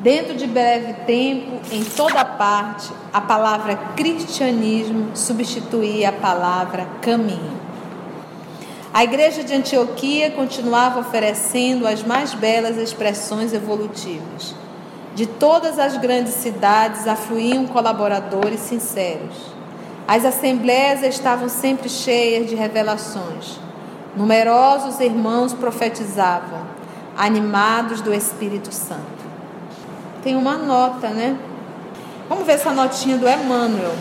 Dentro 0.00 0.34
de 0.34 0.46
breve 0.46 0.92
tempo, 1.06 1.60
em 1.70 1.84
toda 1.84 2.24
parte, 2.24 2.90
a 3.12 3.20
palavra 3.20 3.76
cristianismo 3.94 5.10
substituía 5.14 6.08
a 6.08 6.12
palavra 6.12 6.88
caminho. 7.00 7.63
A 8.94 9.02
igreja 9.02 9.42
de 9.42 9.52
Antioquia 9.52 10.30
continuava 10.30 11.00
oferecendo 11.00 11.84
as 11.84 12.04
mais 12.04 12.32
belas 12.32 12.76
expressões 12.76 13.52
evolutivas 13.52 14.54
de 15.16 15.26
todas 15.26 15.80
as 15.80 15.96
grandes 15.96 16.34
cidades 16.34 17.08
afluíam 17.08 17.66
colaboradores 17.66 18.60
sinceros. 18.60 19.34
As 20.06 20.24
assembleias 20.24 21.02
estavam 21.02 21.48
sempre 21.48 21.88
cheias 21.88 22.48
de 22.48 22.54
revelações. 22.54 23.58
Numerosos 24.16 25.00
irmãos 25.00 25.52
profetizavam, 25.52 26.62
animados 27.16 28.00
do 28.00 28.14
Espírito 28.14 28.72
Santo. 28.72 29.24
Tem 30.22 30.36
uma 30.36 30.56
nota, 30.56 31.08
né? 31.08 31.36
Vamos 32.28 32.46
ver 32.46 32.52
essa 32.52 32.70
notinha 32.70 33.18
do 33.18 33.28
Emmanuel. 33.28 33.94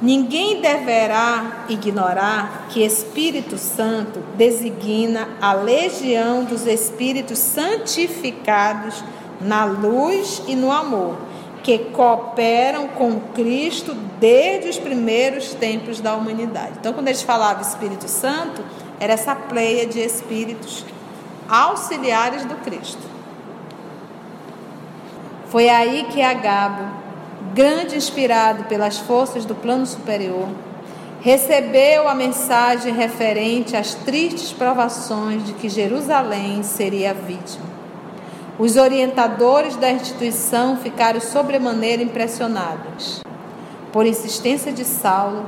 Ninguém 0.00 0.60
deverá 0.60 1.64
ignorar 1.68 2.66
que 2.68 2.84
Espírito 2.84 3.58
Santo 3.58 4.20
designa 4.36 5.28
a 5.40 5.52
legião 5.52 6.44
dos 6.44 6.66
espíritos 6.66 7.38
santificados 7.38 9.02
na 9.40 9.64
luz 9.64 10.42
e 10.46 10.54
no 10.54 10.70
amor, 10.70 11.16
que 11.64 11.78
cooperam 11.78 12.88
com 12.88 13.20
Cristo 13.34 13.92
desde 14.20 14.68
os 14.68 14.78
primeiros 14.78 15.54
tempos 15.54 16.00
da 16.00 16.14
humanidade. 16.14 16.74
Então, 16.78 16.92
quando 16.92 17.08
eles 17.08 17.22
falavam 17.22 17.62
Espírito 17.62 18.08
Santo, 18.08 18.62
era 19.00 19.14
essa 19.14 19.34
pleia 19.34 19.84
de 19.84 19.98
espíritos 19.98 20.84
auxiliares 21.48 22.44
do 22.44 22.54
Cristo. 22.56 23.02
Foi 25.46 25.68
aí 25.68 26.06
que 26.12 26.20
Agabo, 26.20 26.84
grande 27.58 27.96
inspirado 27.96 28.66
pelas 28.66 28.98
forças 28.98 29.44
do 29.44 29.52
plano 29.52 29.84
superior, 29.84 30.46
recebeu 31.20 32.06
a 32.06 32.14
mensagem 32.14 32.94
referente 32.94 33.76
às 33.76 33.94
tristes 33.94 34.52
provações 34.52 35.44
de 35.44 35.54
que 35.54 35.68
Jerusalém 35.68 36.62
seria 36.62 37.12
vítima. 37.12 37.66
Os 38.60 38.76
orientadores 38.76 39.74
da 39.74 39.90
instituição 39.90 40.76
ficaram 40.76 41.20
sobremaneira 41.20 42.00
impressionados. 42.00 43.22
Por 43.92 44.06
insistência 44.06 44.72
de 44.72 44.84
Saulo, 44.84 45.44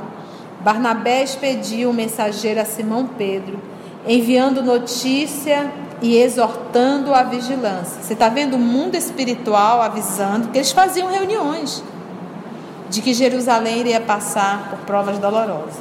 Barnabé 0.62 1.22
expediu 1.22 1.90
um 1.90 1.92
mensageiro 1.92 2.60
a 2.60 2.64
Simão 2.64 3.06
Pedro, 3.06 3.56
enviando 4.04 4.64
notícia 4.64 5.72
e 6.02 6.16
exortando 6.16 7.14
a 7.14 7.22
vigilância. 7.22 8.02
Você 8.02 8.14
está 8.14 8.28
vendo 8.28 8.56
o 8.56 8.58
mundo 8.58 8.96
espiritual 8.96 9.80
avisando 9.80 10.48
que 10.48 10.58
eles 10.58 10.72
faziam 10.72 11.08
reuniões 11.08 11.84
de 12.90 13.00
que 13.00 13.14
Jerusalém 13.14 13.78
iria 13.78 14.00
passar 14.00 14.68
por 14.68 14.80
provas 14.80 15.18
dolorosas. 15.18 15.76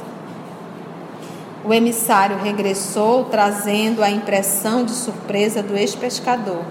O 1.64 1.74
emissário 1.74 2.38
regressou 2.38 3.24
trazendo 3.24 4.02
a 4.02 4.08
impressão 4.08 4.84
de 4.84 4.92
surpresa 4.92 5.62
do 5.62 5.76
ex-pescador 5.76 6.64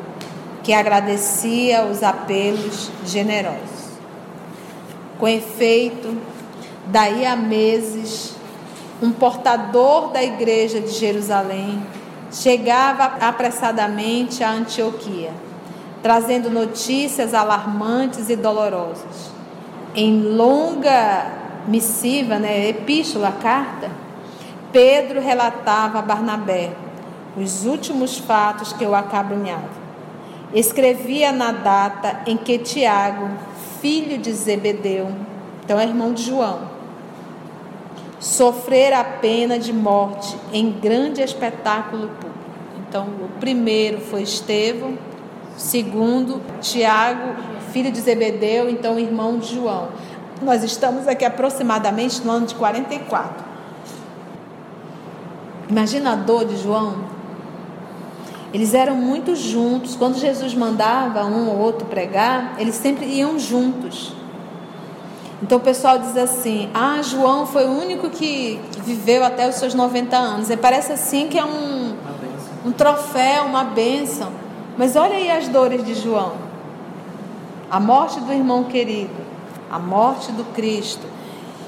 que 0.63 0.73
agradecia 0.73 1.85
os 1.85 2.01
apelos 2.01 2.89
generosos. 3.05 3.89
Com 5.19 5.27
efeito, 5.27 6.17
daí 6.87 7.25
a 7.25 7.35
meses, 7.35 8.33
um 9.01 9.11
portador 9.11 10.11
da 10.11 10.23
igreja 10.23 10.79
de 10.79 10.91
Jerusalém 10.91 11.83
chegava 12.31 13.03
apressadamente 13.19 14.43
a 14.43 14.51
Antioquia, 14.51 15.31
trazendo 16.01 16.49
notícias 16.49 17.33
alarmantes 17.33 18.29
e 18.29 18.35
dolorosas. 18.35 19.38
Em 20.01 20.21
longa 20.21 21.29
missiva, 21.67 22.39
né, 22.39 22.69
epístola, 22.69 23.33
carta, 23.33 23.91
Pedro 24.71 25.19
relatava 25.19 25.99
a 25.99 26.01
Barnabé 26.01 26.71
os 27.35 27.65
últimos 27.65 28.17
fatos 28.17 28.71
que 28.71 28.85
o 28.85 28.95
acabrunhavam 28.95 29.89
escrevia 30.53 31.33
na 31.33 31.51
data 31.51 32.21
em 32.25 32.37
que 32.37 32.57
Tiago, 32.57 33.29
filho 33.81 34.17
de 34.17 34.31
Zebedeu, 34.31 35.11
então 35.63 35.77
é 35.77 35.83
irmão 35.83 36.13
de 36.13 36.23
João, 36.23 36.61
sofrer 38.21 38.93
a 38.93 39.03
pena 39.03 39.59
de 39.59 39.71
morte 39.71 40.35
em 40.51 40.71
grande 40.71 41.21
espetáculo 41.21 42.07
público. 42.07 42.39
Então, 42.87 43.03
o 43.05 43.29
primeiro 43.39 43.99
foi 43.99 44.23
Estevão, 44.23 44.97
segundo, 45.55 46.41
Tiago, 46.59 47.35
filho 47.69 47.91
de 47.91 47.99
Zebedeu, 47.99 48.69
então 48.69 48.99
irmão 48.99 49.37
de 49.37 49.55
João. 49.55 49.89
Nós 50.41 50.63
estamos 50.63 51.07
aqui 51.07 51.25
aproximadamente 51.25 52.21
no 52.21 52.31
ano 52.31 52.45
de 52.45 52.55
44. 52.55 53.45
Imagina 55.69 56.13
a 56.13 56.15
dor 56.15 56.45
de 56.45 56.57
João 56.57 57.19
eles 58.53 58.73
eram 58.73 58.95
muito 58.95 59.35
juntos. 59.35 59.95
Quando 59.95 60.17
Jesus 60.17 60.53
mandava 60.53 61.23
um 61.25 61.49
ou 61.49 61.59
outro 61.59 61.85
pregar, 61.85 62.55
eles 62.57 62.75
sempre 62.75 63.05
iam 63.05 63.37
juntos. 63.37 64.13
Então 65.41 65.57
o 65.57 65.61
pessoal 65.61 65.99
diz 65.99 66.17
assim: 66.17 66.69
Ah, 66.73 67.01
João 67.01 67.45
foi 67.45 67.65
o 67.65 67.71
único 67.71 68.09
que, 68.09 68.59
viveu 68.83 69.23
até 69.23 69.47
os 69.47 69.55
seus 69.55 69.73
90 69.73 70.17
anos. 70.17 70.49
E 70.49 70.57
parece 70.57 70.91
assim 70.91 71.27
que 71.27 71.37
é 71.37 71.45
um, 71.45 71.95
um 72.65 72.71
troféu, 72.71 73.45
uma 73.45 73.63
bênção. 73.63 74.31
Mas 74.77 74.95
olha 74.95 75.15
aí 75.15 75.29
as 75.29 75.47
dores 75.47 75.85
de 75.85 75.93
João: 75.93 76.33
a 77.69 77.79
morte 77.79 78.19
do 78.19 78.31
irmão 78.31 78.63
querido, 78.63 79.23
a 79.69 79.77
morte 79.79 80.31
do 80.31 80.43
Cristo. 80.53 81.05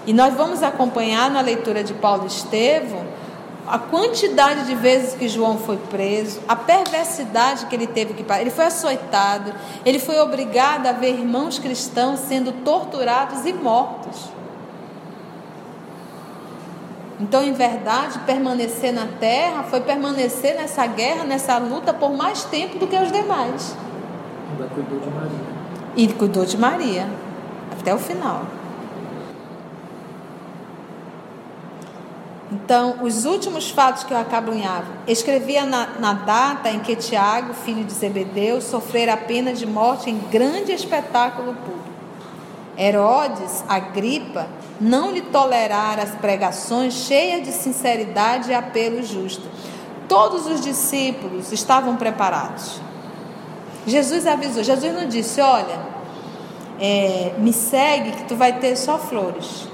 E 0.05 0.13
nós 0.13 0.33
vamos 0.33 0.63
acompanhar 0.63 1.29
na 1.29 1.41
leitura 1.41 1.83
de 1.83 1.93
Paulo 1.93 2.25
Estevão 2.25 3.05
a 3.67 3.77
quantidade 3.77 4.65
de 4.65 4.75
vezes 4.75 5.13
que 5.13 5.29
João 5.29 5.57
foi 5.57 5.77
preso, 5.77 6.41
a 6.47 6.55
perversidade 6.55 7.67
que 7.67 7.75
ele 7.75 7.87
teve 7.87 8.13
que 8.13 8.23
passar. 8.23 8.41
Ele 8.41 8.49
foi 8.49 8.65
açoitado, 8.65 9.53
ele 9.85 9.99
foi 9.99 10.19
obrigado 10.19 10.87
a 10.87 10.91
ver 10.91 11.11
irmãos 11.11 11.59
cristãos 11.59 12.19
sendo 12.19 12.51
torturados 12.63 13.45
e 13.45 13.53
mortos. 13.53 14.29
Então, 17.19 17.43
em 17.43 17.53
verdade, 17.53 18.17
permanecer 18.25 18.91
na 18.91 19.05
terra 19.05 19.63
foi 19.63 19.79
permanecer 19.79 20.55
nessa 20.55 20.87
guerra, 20.87 21.23
nessa 21.23 21.57
luta 21.59 21.93
por 21.93 22.11
mais 22.11 22.43
tempo 22.45 22.79
do 22.79 22.87
que 22.87 22.97
os 22.97 23.11
demais. 23.11 23.77
Ainda 24.51 24.67
cuidou 24.73 24.99
de 24.99 25.09
Maria. 25.11 25.50
E 25.95 26.07
cuidou 26.07 26.45
de 26.45 26.57
Maria 26.57 27.07
até 27.79 27.93
o 27.93 27.97
final. 27.97 28.45
Então, 32.51 32.97
os 33.01 33.23
últimos 33.23 33.71
fatos 33.71 34.03
que 34.03 34.13
eu 34.13 34.17
acabunhava, 34.17 34.87
escrevia 35.07 35.65
na, 35.65 35.87
na, 35.99 36.13
data 36.13 36.69
em 36.69 36.79
que 36.79 36.97
Tiago, 36.97 37.53
filho 37.53 37.85
de 37.85 37.93
Zebedeu, 37.93 38.59
sofrera 38.59 39.13
a 39.13 39.17
pena 39.17 39.53
de 39.53 39.65
morte 39.65 40.09
em 40.09 40.19
grande 40.29 40.73
espetáculo 40.73 41.53
público. 41.53 41.91
Herodes, 42.77 43.63
Agripa, 43.69 44.47
não 44.81 45.11
lhe 45.11 45.21
tolerara 45.21 46.03
as 46.03 46.11
pregações 46.15 46.93
cheias 46.93 47.43
de 47.43 47.53
sinceridade 47.53 48.51
e 48.51 48.53
apelo 48.53 49.01
justo. 49.01 49.43
Todos 50.09 50.45
os 50.45 50.59
discípulos 50.59 51.53
estavam 51.53 51.95
preparados. 51.95 52.81
Jesus 53.85 54.27
avisou. 54.27 54.63
Jesus 54.63 54.93
não 54.93 55.07
disse: 55.07 55.41
Olha, 55.41 55.79
é, 56.79 57.33
me 57.37 57.53
segue 57.53 58.11
que 58.11 58.23
tu 58.25 58.35
vai 58.35 58.59
ter 58.59 58.75
só 58.75 58.97
flores. 58.97 59.67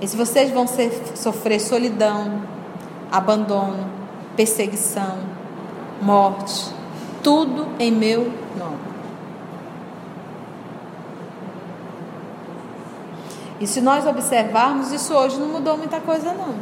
E 0.00 0.06
se 0.06 0.16
vocês 0.16 0.50
vão 0.50 0.66
ser, 0.66 0.92
sofrer 1.16 1.60
solidão, 1.60 2.42
abandono, 3.10 3.90
perseguição, 4.36 5.18
morte, 6.00 6.72
tudo 7.22 7.68
em 7.78 7.90
meu 7.90 8.32
nome. 8.56 8.88
E 13.60 13.66
se 13.66 13.80
nós 13.80 14.06
observarmos, 14.06 14.92
isso 14.92 15.12
hoje 15.14 15.36
não 15.36 15.48
mudou 15.48 15.76
muita 15.76 16.00
coisa, 16.00 16.32
não. 16.32 16.54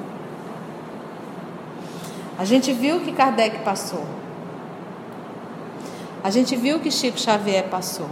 A 2.38 2.44
gente 2.44 2.72
viu 2.72 3.00
que 3.00 3.12
Kardec 3.12 3.58
passou. 3.58 4.04
A 6.26 6.30
gente 6.30 6.56
viu 6.56 6.80
que 6.80 6.90
Chico 6.90 7.20
Xavier 7.20 7.68
passou. 7.68 8.08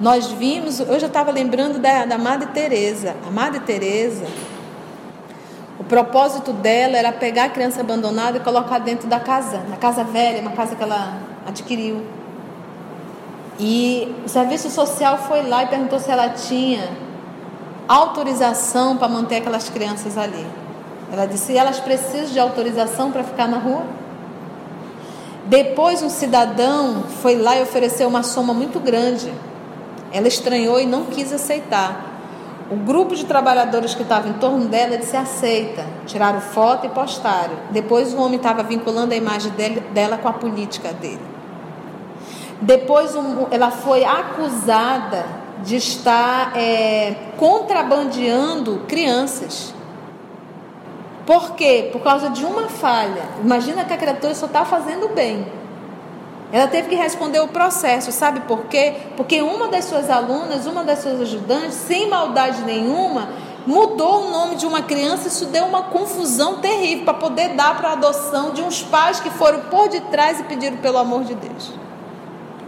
Nós 0.00 0.28
vimos, 0.30 0.78
eu 0.78 1.00
já 1.00 1.08
estava 1.08 1.32
lembrando 1.32 1.80
da, 1.80 2.04
da 2.04 2.16
Madre 2.16 2.46
Teresa. 2.50 3.16
A 3.26 3.32
Madre 3.32 3.58
Teresa, 3.58 4.24
O 5.76 5.82
propósito 5.82 6.52
dela 6.52 6.96
era 6.96 7.10
pegar 7.10 7.46
a 7.46 7.48
criança 7.48 7.80
abandonada 7.80 8.36
e 8.36 8.40
colocar 8.40 8.78
dentro 8.78 9.08
da 9.08 9.18
casa, 9.18 9.64
na 9.68 9.76
casa 9.76 10.04
velha, 10.04 10.40
uma 10.40 10.52
casa 10.52 10.76
que 10.76 10.82
ela 10.84 11.18
adquiriu. 11.44 12.06
E 13.58 14.14
o 14.24 14.28
serviço 14.28 14.70
social 14.70 15.18
foi 15.18 15.42
lá 15.42 15.64
e 15.64 15.66
perguntou 15.66 15.98
se 15.98 16.12
ela 16.12 16.28
tinha 16.28 16.90
autorização 17.88 18.96
para 18.96 19.08
manter 19.08 19.38
aquelas 19.38 19.68
crianças 19.68 20.16
ali. 20.16 20.46
Ela 21.12 21.26
disse: 21.26 21.56
elas 21.56 21.80
precisam 21.80 22.32
de 22.32 22.38
autorização 22.38 23.10
para 23.10 23.24
ficar 23.24 23.48
na 23.48 23.58
rua? 23.58 24.03
Depois, 25.46 26.02
um 26.02 26.08
cidadão 26.08 27.04
foi 27.20 27.36
lá 27.36 27.56
e 27.56 27.62
ofereceu 27.62 28.08
uma 28.08 28.22
soma 28.22 28.54
muito 28.54 28.80
grande. 28.80 29.32
Ela 30.10 30.26
estranhou 30.26 30.80
e 30.80 30.86
não 30.86 31.04
quis 31.04 31.32
aceitar. 31.32 32.12
O 32.70 32.76
grupo 32.76 33.14
de 33.14 33.26
trabalhadores 33.26 33.94
que 33.94 34.02
estava 34.02 34.26
em 34.28 34.32
torno 34.34 34.66
dela 34.66 34.96
disse: 34.96 35.16
aceita. 35.16 35.84
Tiraram 36.06 36.40
foto 36.40 36.86
e 36.86 36.88
postaram. 36.88 37.56
Depois, 37.70 38.14
o 38.14 38.18
homem 38.18 38.36
estava 38.36 38.62
vinculando 38.62 39.12
a 39.12 39.16
imagem 39.16 39.52
dele, 39.52 39.80
dela 39.92 40.16
com 40.16 40.28
a 40.28 40.32
política 40.32 40.92
dele. 40.94 41.20
Depois, 42.60 43.14
um, 43.14 43.46
ela 43.50 43.70
foi 43.70 44.04
acusada 44.04 45.26
de 45.62 45.76
estar 45.76 46.56
é, 46.56 47.14
contrabandeando 47.36 48.82
crianças. 48.88 49.73
Por 51.26 51.52
quê? 51.52 51.88
Por 51.92 52.02
causa 52.02 52.28
de 52.28 52.44
uma 52.44 52.68
falha. 52.68 53.22
Imagina 53.42 53.84
que 53.84 53.92
a 53.92 53.96
criatura 53.96 54.34
só 54.34 54.46
está 54.46 54.64
fazendo 54.64 55.08
bem. 55.08 55.46
Ela 56.52 56.68
teve 56.68 56.88
que 56.88 56.94
responder 56.94 57.40
o 57.40 57.48
processo, 57.48 58.12
sabe 58.12 58.40
por 58.42 58.66
quê? 58.66 58.94
Porque 59.16 59.42
uma 59.42 59.66
das 59.66 59.86
suas 59.86 60.08
alunas, 60.08 60.66
uma 60.66 60.84
das 60.84 61.00
suas 61.00 61.20
ajudantes, 61.20 61.74
sem 61.74 62.08
maldade 62.08 62.62
nenhuma, 62.62 63.28
mudou 63.66 64.26
o 64.26 64.30
nome 64.30 64.54
de 64.54 64.64
uma 64.64 64.82
criança, 64.82 65.26
isso 65.26 65.46
deu 65.46 65.64
uma 65.64 65.84
confusão 65.84 66.60
terrível 66.60 67.06
para 67.06 67.14
poder 67.14 67.54
dar 67.54 67.76
para 67.76 67.88
a 67.88 67.92
adoção 67.92 68.52
de 68.52 68.62
uns 68.62 68.82
pais 68.82 69.18
que 69.18 69.30
foram 69.30 69.62
por 69.62 69.88
detrás 69.88 70.38
e 70.38 70.44
pediram 70.44 70.76
pelo 70.76 70.98
amor 70.98 71.24
de 71.24 71.34
Deus. 71.34 71.72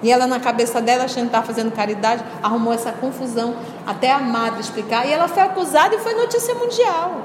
E 0.02 0.10
ela, 0.10 0.26
na 0.26 0.40
cabeça 0.40 0.80
dela, 0.80 1.04
achando 1.04 1.22
que 1.22 1.28
estava 1.28 1.46
fazendo 1.46 1.70
caridade, 1.72 2.24
arrumou 2.42 2.72
essa 2.72 2.92
confusão 2.92 3.54
até 3.86 4.10
a 4.10 4.18
madre 4.18 4.60
explicar. 4.60 5.06
E 5.06 5.12
ela 5.12 5.28
foi 5.28 5.42
acusada 5.42 5.94
e 5.94 5.98
foi 5.98 6.14
notícia 6.14 6.54
mundial. 6.54 7.22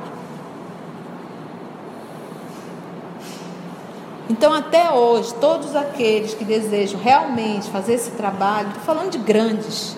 Então, 4.42 4.56
até 4.56 4.90
hoje, 4.92 5.36
todos 5.36 5.76
aqueles 5.76 6.34
que 6.34 6.44
desejam 6.44 7.00
realmente 7.00 7.70
fazer 7.70 7.94
esse 7.94 8.10
trabalho, 8.10 8.70
estou 8.70 8.82
falando 8.82 9.12
de 9.12 9.20
grandes, 9.20 9.96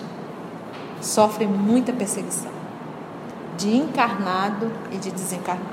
sofrem 1.00 1.48
muita 1.48 1.94
perseguição, 1.94 2.50
de 3.56 3.74
encarnado 3.74 4.70
e 4.92 4.98
de 4.98 5.10
desencarnado. 5.10 5.64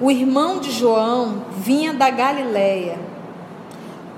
O 0.00 0.10
irmão 0.10 0.58
de 0.58 0.72
João 0.72 1.44
vinha 1.56 1.94
da 1.94 2.10
Galileia, 2.10 2.98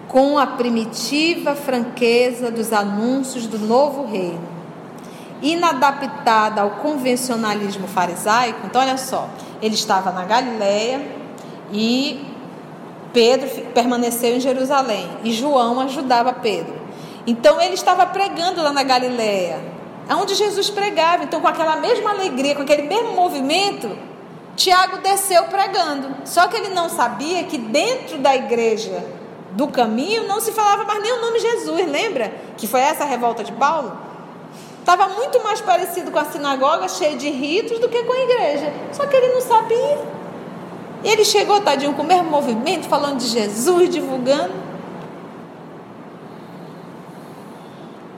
com 0.09 0.39
a 0.39 0.47
primitiva 0.47 1.55
franqueza 1.55 2.51
dos 2.51 2.73
anúncios 2.73 3.47
do 3.47 3.59
novo 3.59 4.07
reino 4.07 4.52
inadaptada 5.43 6.63
ao 6.63 6.71
convencionalismo 6.71 7.89
farisaico. 7.89 8.61
Então, 8.65 8.81
olha 8.81 8.97
só, 8.97 9.29
ele 9.61 9.75
estava 9.75 10.13
na 10.13 10.25
Galiléia 10.25 11.05
e 11.73 12.25
Pedro 13.13 13.49
permaneceu 13.75 14.37
em 14.37 14.41
Jerusalém 14.41 15.11
e 15.25 15.33
João 15.33 15.81
ajudava 15.81 16.33
Pedro. 16.33 16.81
Então, 17.27 17.61
ele 17.61 17.75
estava 17.75 18.07
pregando 18.07 18.63
lá 18.63 18.73
na 18.73 18.83
Galiléia, 18.83 19.61
onde 20.11 20.35
Jesus 20.35 20.71
pregava. 20.71 21.25
Então, 21.25 21.41
com 21.41 21.49
aquela 21.49 21.77
mesma 21.77 22.11
alegria, 22.11 22.55
com 22.55 22.63
aquele 22.63 22.83
mesmo 22.83 23.13
movimento, 23.13 23.97
Tiago 24.57 24.99
desceu 24.99 25.45
pregando. 25.45 26.15
Só 26.25 26.47
que 26.49 26.57
ele 26.57 26.69
não 26.69 26.89
sabia 26.89 27.45
que 27.45 27.59
dentro 27.59 28.19
da 28.19 28.35
igreja 28.35 29.05
do 29.53 29.69
caminho 29.69 30.27
não 30.27 30.41
se 30.41 30.53
falava 30.53 30.85
mais 30.85 31.03
nem 31.03 31.13
o 31.13 31.21
nome 31.21 31.39
Jesus, 31.39 31.91
lembra? 31.91 32.33
Que 32.57 32.67
foi 32.67 32.81
essa 32.81 33.05
revolta 33.05 33.45
de 33.45 33.53
Paulo? 33.53 34.12
Estava 34.83 35.11
muito 35.11 35.41
mais 35.45 35.61
parecido 35.61 36.11
com 36.11 36.19
a 36.19 36.25
sinagoga, 36.25 36.89
cheia 36.89 37.17
de 37.17 37.31
ritos, 37.31 37.79
do 37.79 37.89
que 37.89 38.03
com 38.03 38.13
a 38.13 38.19
igreja. 38.19 38.73
Só 38.93 39.07
que 39.07 39.15
ele 39.15 39.33
não 39.33 39.41
sabia. 39.41 39.99
E 41.05 41.09
ele 41.09 41.25
chegou, 41.25 41.61
tadinho, 41.61 41.95
com 41.95 42.03
o 42.03 42.07
mesmo 42.07 42.29
movimento, 42.29 42.89
falando 42.89 43.19
de 43.19 43.29
Jesus, 43.29 43.89
divulgando. 43.89 44.53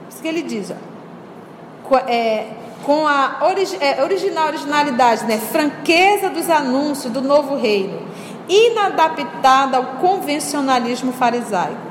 Isso 0.09 0.19
que 0.23 0.27
ele 0.27 0.41
diz, 0.41 0.71
ó. 0.71 1.97
É, 2.07 2.47
com 2.83 3.07
a 3.07 3.41
é, 3.79 4.03
original 4.03 4.47
originalidade, 4.47 5.23
né? 5.25 5.37
franqueza 5.37 6.31
dos 6.31 6.49
anúncios 6.49 7.13
do 7.13 7.21
novo 7.21 7.55
reino, 7.55 8.01
inadaptada 8.49 9.77
ao 9.77 9.83
convencionalismo 10.01 11.13
farisaico 11.13 11.84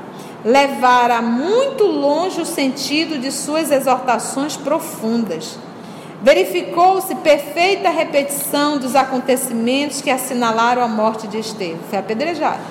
levara 0.45 1.23
muito 1.23 1.85
longe 1.85 2.39
o 2.39 2.45
sentido 2.45 3.17
de 3.17 3.31
suas 3.31 3.71
exortações 3.71 4.55
profundas. 4.55 5.57
Verificou-se 6.21 7.15
perfeita 7.15 7.89
repetição 7.89 8.77
dos 8.77 8.95
acontecimentos 8.95 10.01
que 10.01 10.11
assinalaram 10.11 10.83
a 10.83 10.87
morte 10.87 11.27
de 11.27 11.39
Estevão. 11.39 11.79
Foi 11.89 11.97
apedrejado. 11.97 12.61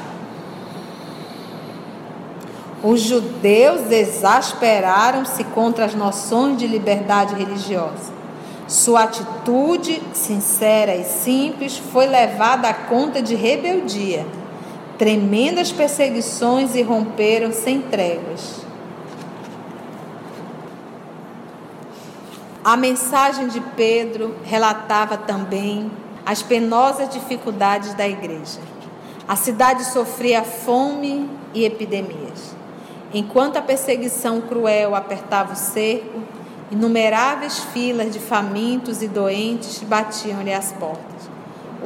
Os 2.81 3.01
judeus 3.01 3.91
exasperaram-se 3.91 5.43
contra 5.43 5.87
as 5.87 5.95
noções 5.95 6.59
de 6.59 6.69
liberdade 6.69 7.35
religiosa. 7.35 8.13
Sua 8.69 9.03
atitude, 9.03 10.01
sincera 10.13 10.95
e 10.95 11.05
simples, 11.05 11.77
foi 11.77 12.07
levada 12.07 12.69
à 12.69 12.75
conta 12.75 13.21
de 13.21 13.35
rebeldia 13.35 14.25
Tremendas 14.99 15.73
perseguições 15.73 16.75
irromperam 16.77 17.53
sem 17.53 17.83
tréguas. 17.83 18.65
A 22.65 22.77
mensagem 22.77 23.49
de 23.49 23.61
Pedro 23.61 24.37
relatava 24.45 25.17
também 25.17 25.91
as 26.25 26.43
penosas 26.43 27.09
dificuldades 27.09 27.93
da 27.95 28.09
igreja. 28.09 28.61
A 29.27 29.37
cidade 29.37 29.85
sofria 29.85 30.43
fome 30.43 31.29
e 31.53 31.65
epidemias. 31.65 32.55
Enquanto 33.13 33.57
a 33.57 33.63
perseguição 33.63 34.41
cruel 34.41 34.95
apertava 34.95 35.53
o 35.53 35.57
cerco, 35.57 36.23
inumeráveis 36.71 37.59
filas 37.59 38.13
de 38.13 38.19
famintos 38.19 39.03
e 39.03 39.09
doentes 39.09 39.83
batiam-lhe 39.83 40.53
as 40.53 40.73
portas. 40.73 41.14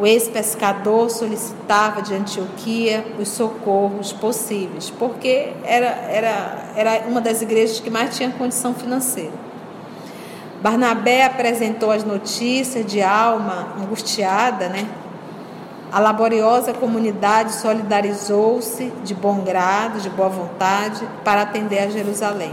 O 0.01 0.07
ex-pescador 0.07 1.11
solicitava 1.11 2.01
de 2.01 2.15
Antioquia 2.15 3.05
os 3.19 3.27
socorros 3.31 4.13
possíveis, 4.13 4.91
porque 4.91 5.53
era, 5.65 5.87
era, 5.87 6.73
era 6.77 7.09
uma 7.09 7.21
das 7.21 7.43
igrejas 7.43 7.81
que 7.81 7.91
mais 7.91 8.17
tinha 8.17 8.31
condição 8.31 8.73
financeira. 8.73 9.33
Barnabé 10.63 11.25
apresentou 11.25 11.91
as 11.91 12.05
notícias 12.05 12.87
de 12.87 13.03
alma 13.03 13.75
angustiada, 13.81 14.69
né? 14.69 14.89
A 15.91 15.99
laboriosa 15.99 16.73
comunidade 16.73 17.55
solidarizou-se 17.55 18.93
de 19.03 19.15
bom 19.15 19.41
grado, 19.41 20.01
de 20.01 20.11
boa 20.11 20.29
vontade, 20.29 21.09
para 21.25 21.43
atender 21.43 21.81
a 21.81 21.89
Jerusalém. 21.89 22.53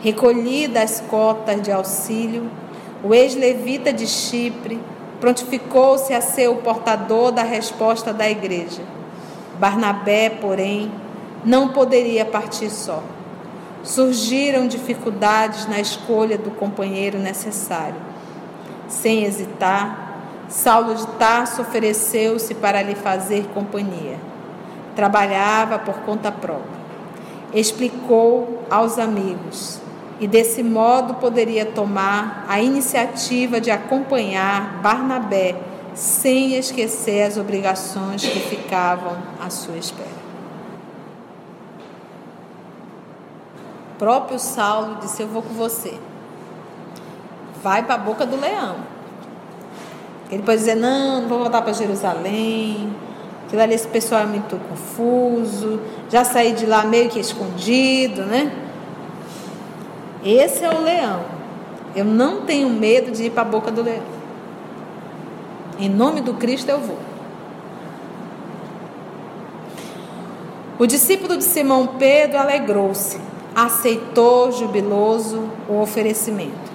Recolhidas 0.00 0.82
as 0.82 1.00
cotas 1.00 1.60
de 1.60 1.70
auxílio, 1.70 2.50
o 3.02 3.12
ex-levita 3.12 3.92
de 3.92 4.06
Chipre 4.06 4.80
prontificou-se 5.24 6.12
a 6.12 6.20
ser 6.20 6.48
o 6.48 6.56
portador 6.56 7.32
da 7.32 7.42
resposta 7.42 8.12
da 8.12 8.28
igreja. 8.28 8.82
Barnabé, 9.58 10.28
porém, 10.28 10.92
não 11.42 11.68
poderia 11.68 12.26
partir 12.26 12.68
só. 12.68 13.02
Surgiram 13.82 14.66
dificuldades 14.66 15.66
na 15.66 15.80
escolha 15.80 16.36
do 16.36 16.50
companheiro 16.50 17.18
necessário. 17.18 17.96
Sem 18.86 19.24
hesitar, 19.24 20.18
Saulo 20.50 20.94
de 20.94 21.06
Tarso 21.06 21.62
ofereceu-se 21.62 22.54
para 22.54 22.82
lhe 22.82 22.94
fazer 22.94 23.46
companhia. 23.54 24.18
Trabalhava 24.94 25.78
por 25.78 26.00
conta 26.00 26.30
própria. 26.30 26.84
Explicou 27.54 28.62
aos 28.70 28.98
amigos 28.98 29.80
e 30.24 30.26
desse 30.26 30.62
modo 30.62 31.16
poderia 31.16 31.66
tomar 31.66 32.46
a 32.48 32.58
iniciativa 32.58 33.60
de 33.60 33.70
acompanhar 33.70 34.80
Barnabé 34.80 35.54
sem 35.94 36.54
esquecer 36.54 37.24
as 37.24 37.36
obrigações 37.36 38.24
que 38.24 38.40
ficavam 38.40 39.18
à 39.38 39.50
sua 39.50 39.76
espera. 39.76 40.24
O 43.92 43.98
próprio 43.98 44.38
Saulo 44.38 44.96
disse: 45.02 45.20
Eu 45.20 45.28
vou 45.28 45.42
com 45.42 45.52
você. 45.52 45.92
Vai 47.62 47.82
para 47.82 47.96
a 47.96 47.98
boca 47.98 48.24
do 48.24 48.40
leão. 48.40 48.76
Ele 50.30 50.42
pode 50.42 50.56
dizer: 50.56 50.74
Não, 50.74 51.20
não 51.20 51.28
vou 51.28 51.40
voltar 51.40 51.60
para 51.60 51.74
Jerusalém. 51.74 52.96
Aquilo 53.44 53.60
ali, 53.60 53.74
esse 53.74 53.88
pessoal 53.88 54.22
é 54.22 54.26
muito 54.26 54.58
confuso. 54.70 55.78
Já 56.08 56.24
saí 56.24 56.54
de 56.54 56.64
lá 56.64 56.82
meio 56.86 57.10
que 57.10 57.20
escondido, 57.20 58.22
né? 58.22 58.64
Esse 60.24 60.64
é 60.64 60.70
o 60.70 60.82
leão. 60.82 61.24
Eu 61.94 62.04
não 62.04 62.42
tenho 62.42 62.70
medo 62.70 63.12
de 63.12 63.24
ir 63.24 63.30
para 63.30 63.42
a 63.42 63.44
boca 63.44 63.70
do 63.70 63.82
leão. 63.82 64.02
Em 65.78 65.88
nome 65.88 66.20
do 66.20 66.34
Cristo 66.34 66.68
eu 66.70 66.80
vou. 66.80 66.98
O 70.78 70.86
discípulo 70.86 71.36
de 71.36 71.44
Simão 71.44 71.86
Pedro 71.98 72.38
alegrou-se, 72.38 73.20
aceitou 73.54 74.50
jubiloso 74.50 75.48
o 75.68 75.80
oferecimento. 75.80 76.72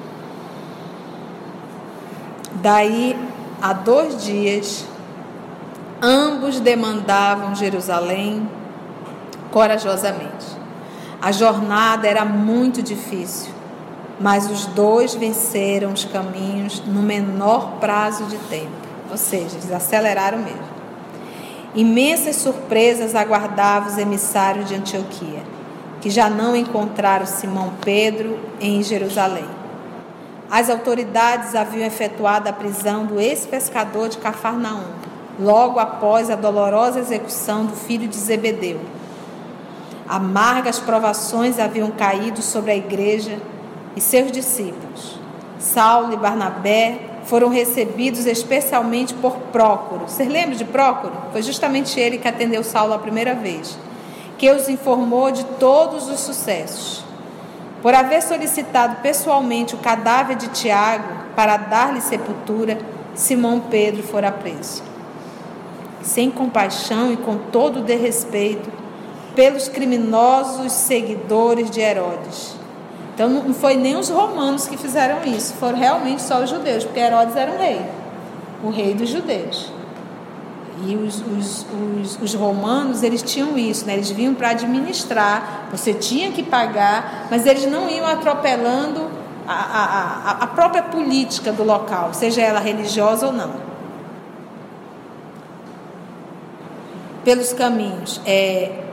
Daí 2.61 3.17
a 3.61 3.73
dois 3.73 4.23
dias, 4.23 4.85
ambos 6.01 6.59
demandavam 6.59 7.55
Jerusalém 7.55 8.49
corajosamente. 9.51 10.58
A 11.21 11.33
jornada 11.33 12.07
era 12.07 12.23
muito 12.23 12.81
difícil, 12.81 13.51
mas 14.21 14.49
os 14.49 14.65
dois 14.67 15.13
venceram 15.13 15.91
os 15.91 16.05
caminhos 16.05 16.81
no 16.85 17.01
menor 17.01 17.73
prazo 17.77 18.23
de 18.23 18.37
tempo, 18.37 18.71
ou 19.11 19.17
seja, 19.17 19.57
eles 19.57 19.69
aceleraram 19.69 20.37
mesmo. 20.37 20.79
Imensas 21.75 22.37
surpresas 22.37 23.15
aguardavam 23.15 23.89
os 23.89 23.97
emissários 23.97 24.69
de 24.69 24.75
Antioquia, 24.75 25.43
que 25.99 26.09
já 26.09 26.29
não 26.29 26.55
encontraram 26.55 27.25
Simão 27.25 27.73
Pedro 27.83 28.39
em 28.61 28.81
Jerusalém. 28.81 29.45
As 30.49 30.69
autoridades 30.69 31.53
haviam 31.53 31.85
efetuado 31.85 32.47
a 32.47 32.53
prisão 32.53 33.05
do 33.05 33.19
ex-pescador 33.19 34.07
de 34.07 34.17
Cafarnaum, 34.19 34.85
logo 35.37 35.79
após 35.79 36.29
a 36.29 36.35
dolorosa 36.35 37.01
execução 37.01 37.65
do 37.65 37.75
filho 37.75 38.07
de 38.07 38.15
Zebedeu 38.15 38.79
Amargas 40.09 40.79
provações 40.79 41.59
haviam 41.59 41.91
caído 41.91 42.41
sobre 42.41 42.71
a 42.71 42.75
igreja 42.75 43.37
e 43.95 44.01
seus 44.01 44.31
discípulos. 44.31 45.19
Saulo 45.59 46.13
e 46.13 46.17
Barnabé 46.17 46.99
foram 47.25 47.47
recebidos 47.49 48.25
especialmente 48.25 49.13
por 49.13 49.37
Prócoro. 49.51 50.07
Vocês 50.07 50.27
lembram 50.27 50.57
de 50.57 50.65
Prócoro? 50.65 51.13
Foi 51.31 51.43
justamente 51.43 51.99
ele 51.99 52.17
que 52.17 52.27
atendeu 52.27 52.63
Saulo 52.63 52.95
a 52.95 52.97
primeira 52.97 53.35
vez, 53.35 53.77
que 54.35 54.49
os 54.49 54.67
informou 54.67 55.29
de 55.29 55.43
todos 55.43 56.09
os 56.09 56.21
sucessos. 56.21 57.05
Por 57.79 57.93
haver 57.93 58.23
solicitado 58.23 58.95
pessoalmente 59.03 59.75
o 59.75 59.77
cadáver 59.77 60.35
de 60.37 60.47
Tiago 60.47 61.07
para 61.35 61.55
dar-lhe 61.55 62.01
sepultura, 62.01 62.79
Simão 63.13 63.59
Pedro 63.69 64.01
fora 64.01 64.31
preso. 64.31 64.81
Sem 66.01 66.31
compaixão 66.31 67.13
e 67.13 67.17
com 67.17 67.37
todo 67.37 67.81
o 67.81 67.83
desrespeito, 67.83 68.78
pelos 69.39 69.69
criminosos 69.69 70.73
seguidores 70.73 71.71
de 71.71 71.79
Herodes. 71.79 72.57
Então 73.13 73.29
não 73.29 73.53
foi 73.53 73.77
nem 73.77 73.95
os 73.95 74.09
romanos 74.09 74.67
que 74.67 74.75
fizeram 74.75 75.23
isso, 75.23 75.53
foram 75.53 75.77
realmente 75.77 76.21
só 76.21 76.43
os 76.43 76.49
judeus, 76.49 76.83
porque 76.83 76.99
Herodes 76.99 77.37
era 77.37 77.49
o 77.49 77.57
rei, 77.57 77.81
o 78.65 78.69
rei 78.69 78.93
dos 78.93 79.07
judeus. 79.07 79.71
E 80.85 80.93
os, 80.93 81.21
os, 81.21 81.65
os, 82.01 82.21
os 82.21 82.33
romanos, 82.33 83.01
eles 83.01 83.21
tinham 83.21 83.57
isso, 83.57 83.85
né? 83.85 83.93
eles 83.93 84.11
vinham 84.11 84.33
para 84.33 84.49
administrar, 84.49 85.69
você 85.71 85.93
tinha 85.93 86.33
que 86.33 86.43
pagar, 86.43 87.27
mas 87.31 87.45
eles 87.45 87.65
não 87.65 87.89
iam 87.89 88.07
atropelando 88.07 89.07
a, 89.47 89.53
a, 89.53 90.31
a 90.43 90.47
própria 90.47 90.83
política 90.83 91.53
do 91.53 91.63
local, 91.63 92.13
seja 92.13 92.41
ela 92.41 92.59
religiosa 92.59 93.27
ou 93.27 93.31
não. 93.31 93.53
Pelos 97.23 97.53
caminhos. 97.53 98.19
É, 98.25 98.88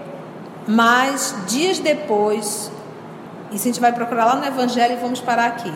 mas, 0.67 1.35
dias 1.47 1.79
depois, 1.79 2.71
isso 3.53 3.63
a 3.63 3.67
gente 3.67 3.81
vai 3.81 3.93
procurar 3.93 4.25
lá 4.25 4.37
no 4.37 4.45
Evangelho 4.45 4.95
e 4.95 5.01
vamos 5.01 5.21
parar 5.21 5.47
aqui. 5.47 5.73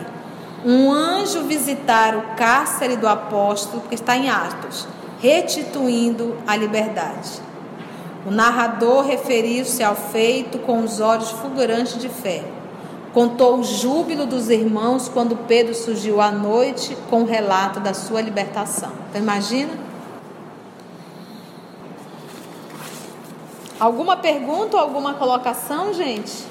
Um 0.65 0.91
anjo 0.91 1.43
visitar 1.43 2.15
o 2.15 2.35
cárcere 2.35 2.95
do 2.97 3.07
apóstolo, 3.07 3.83
que 3.87 3.95
está 3.95 4.15
em 4.15 4.29
Atos, 4.29 4.87
restituindo 5.19 6.35
a 6.45 6.55
liberdade. 6.55 7.41
O 8.25 8.29
narrador 8.29 9.05
referiu-se 9.05 9.83
ao 9.83 9.95
feito 9.95 10.59
com 10.59 10.83
os 10.83 10.99
olhos 10.99 11.31
fulgurantes 11.31 11.97
de 11.97 12.09
fé. 12.09 12.43
Contou 13.13 13.59
o 13.59 13.63
júbilo 13.63 14.25
dos 14.25 14.49
irmãos 14.49 15.09
quando 15.09 15.35
Pedro 15.35 15.73
surgiu 15.73 16.21
à 16.21 16.31
noite 16.31 16.95
com 17.09 17.23
o 17.23 17.25
relato 17.25 17.79
da 17.79 17.93
sua 17.93 18.21
libertação. 18.21 18.91
Então, 19.09 19.21
imagina? 19.21 19.71
Alguma 23.81 24.15
pergunta 24.15 24.77
ou 24.77 24.83
alguma 24.83 25.15
colocação, 25.15 25.91
gente? 25.91 26.45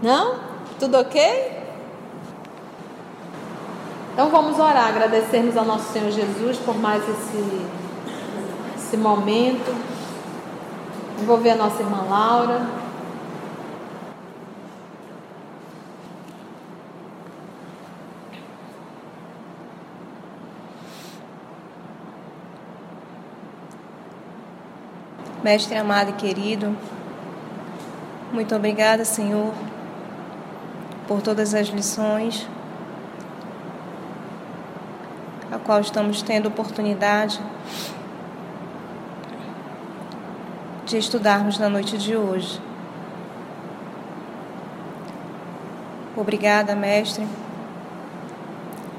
Não? 0.00 0.36
Tudo 0.78 0.98
ok? 0.98 1.64
Então 4.12 4.30
vamos 4.30 4.56
orar, 4.60 4.86
agradecermos 4.86 5.56
ao 5.56 5.64
nosso 5.64 5.92
Senhor 5.92 6.12
Jesus 6.12 6.58
por 6.58 6.78
mais 6.78 7.02
esse, 7.08 7.66
esse 8.76 8.96
momento. 8.96 9.74
Envolver 11.20 11.50
a 11.50 11.56
nossa 11.56 11.82
irmã 11.82 12.06
Laura. 12.08 12.85
Mestre 25.46 25.76
amado 25.76 26.10
e 26.10 26.12
querido, 26.14 26.76
muito 28.32 28.52
obrigada, 28.52 29.04
Senhor, 29.04 29.54
por 31.06 31.22
todas 31.22 31.54
as 31.54 31.68
lições 31.68 32.48
a 35.52 35.56
qual 35.56 35.80
estamos 35.80 36.20
tendo 36.20 36.48
oportunidade 36.48 37.40
de 40.84 40.98
estudarmos 40.98 41.60
na 41.60 41.68
noite 41.68 41.96
de 41.96 42.16
hoje. 42.16 42.60
Obrigada, 46.16 46.74
Mestre, 46.74 47.24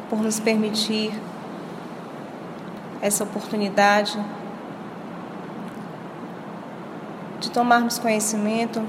por 0.10 0.22
nos 0.22 0.40
permitir 0.40 1.12
essa 3.02 3.26
oportunidade 3.26 4.18
de 7.40 7.47
tomarmos 7.58 7.98
conhecimento 7.98 8.88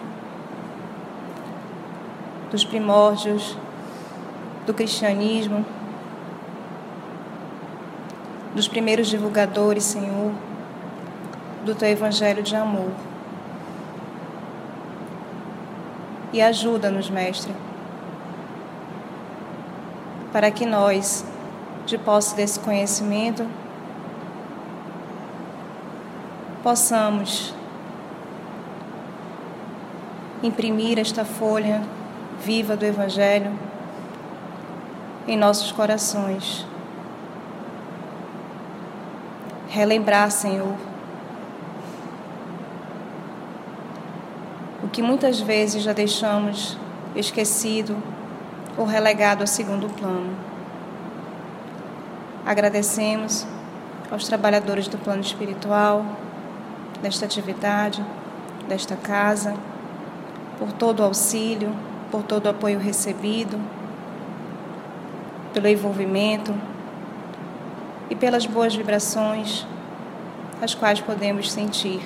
dos 2.50 2.66
primórdios 2.66 3.56
do 4.66 4.74
cristianismo, 4.74 5.64
dos 8.54 8.68
primeiros 8.68 9.06
divulgadores, 9.06 9.84
Senhor, 9.84 10.34
do 11.64 11.74
teu 11.74 11.88
evangelho 11.88 12.42
de 12.42 12.54
amor. 12.54 12.90
E 16.30 16.42
ajuda-nos, 16.42 17.08
Mestre, 17.08 17.54
para 20.30 20.50
que 20.50 20.66
nós, 20.66 21.24
de 21.86 21.96
posse 21.96 22.36
desse 22.36 22.60
conhecimento, 22.60 23.46
possamos 26.62 27.56
imprimir 30.42 30.98
esta 30.98 31.24
folha 31.24 31.82
viva 32.44 32.76
do 32.76 32.84
Evangelho 32.84 33.52
em 35.26 35.36
nossos 35.36 35.72
corações. 35.72 36.64
Relembrar, 39.68 40.30
Senhor, 40.30 40.76
o 44.82 44.88
que 44.88 45.02
muitas 45.02 45.40
vezes 45.40 45.82
já 45.82 45.92
deixamos 45.92 46.78
esquecido 47.14 47.96
ou 48.76 48.86
relegado 48.86 49.42
a 49.42 49.46
segundo 49.46 49.88
plano. 49.88 50.34
Agradecemos 52.46 53.46
aos 54.10 54.26
trabalhadores 54.26 54.88
do 54.88 54.96
plano 54.96 55.20
espiritual, 55.20 56.06
desta 57.02 57.26
atividade, 57.26 58.02
desta 58.66 58.96
casa 58.96 59.54
por 60.58 60.72
todo 60.72 61.00
o 61.00 61.04
auxílio, 61.04 61.72
por 62.10 62.22
todo 62.22 62.46
o 62.46 62.48
apoio 62.50 62.78
recebido, 62.78 63.58
pelo 65.54 65.68
envolvimento 65.68 66.54
e 68.10 68.16
pelas 68.16 68.44
boas 68.44 68.74
vibrações 68.74 69.66
as 70.60 70.74
quais 70.74 71.00
podemos 71.00 71.52
sentir. 71.52 72.00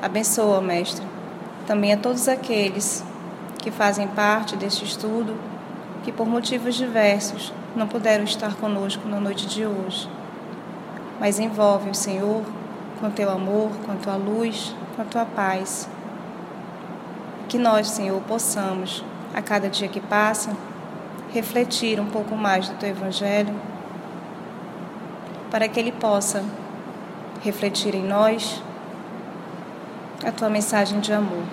Abençoa, 0.00 0.60
Mestre, 0.60 1.04
também 1.66 1.92
a 1.92 1.96
todos 1.96 2.28
aqueles 2.28 3.04
que 3.58 3.70
fazem 3.72 4.06
parte 4.06 4.56
deste 4.56 4.84
estudo 4.84 5.34
que 6.04 6.12
por 6.12 6.26
motivos 6.26 6.76
diversos 6.76 7.52
não 7.74 7.88
puderam 7.88 8.22
estar 8.22 8.54
conosco 8.54 9.08
na 9.08 9.18
noite 9.18 9.46
de 9.46 9.66
hoje. 9.66 10.08
Mas 11.18 11.40
envolve 11.40 11.90
o 11.90 11.94
Senhor 11.94 12.42
com 13.00 13.10
teu 13.10 13.28
amor, 13.28 13.70
com 13.84 13.96
tua 13.96 14.14
luz, 14.14 14.72
com 14.94 15.02
a 15.02 15.04
tua 15.04 15.24
paz 15.24 15.88
que 17.48 17.58
nós, 17.58 17.88
Senhor, 17.88 18.20
possamos, 18.22 19.04
a 19.34 19.40
cada 19.40 19.68
dia 19.68 19.88
que 19.88 20.00
passa, 20.00 20.56
refletir 21.32 22.00
um 22.00 22.06
pouco 22.06 22.36
mais 22.36 22.68
do 22.68 22.74
teu 22.76 22.90
Evangelho, 22.90 23.54
para 25.50 25.68
que 25.68 25.78
ele 25.78 25.92
possa 25.92 26.44
refletir 27.42 27.94
em 27.94 28.02
nós 28.02 28.62
a 30.24 30.32
tua 30.32 30.48
mensagem 30.48 31.00
de 31.00 31.12
amor. 31.12 31.44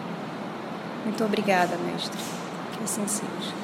Muito 1.06 1.24
obrigada, 1.24 1.78
Mestre. 1.78 2.18
Que 2.78 2.84
assim 2.84 3.08
seja. 3.08 3.63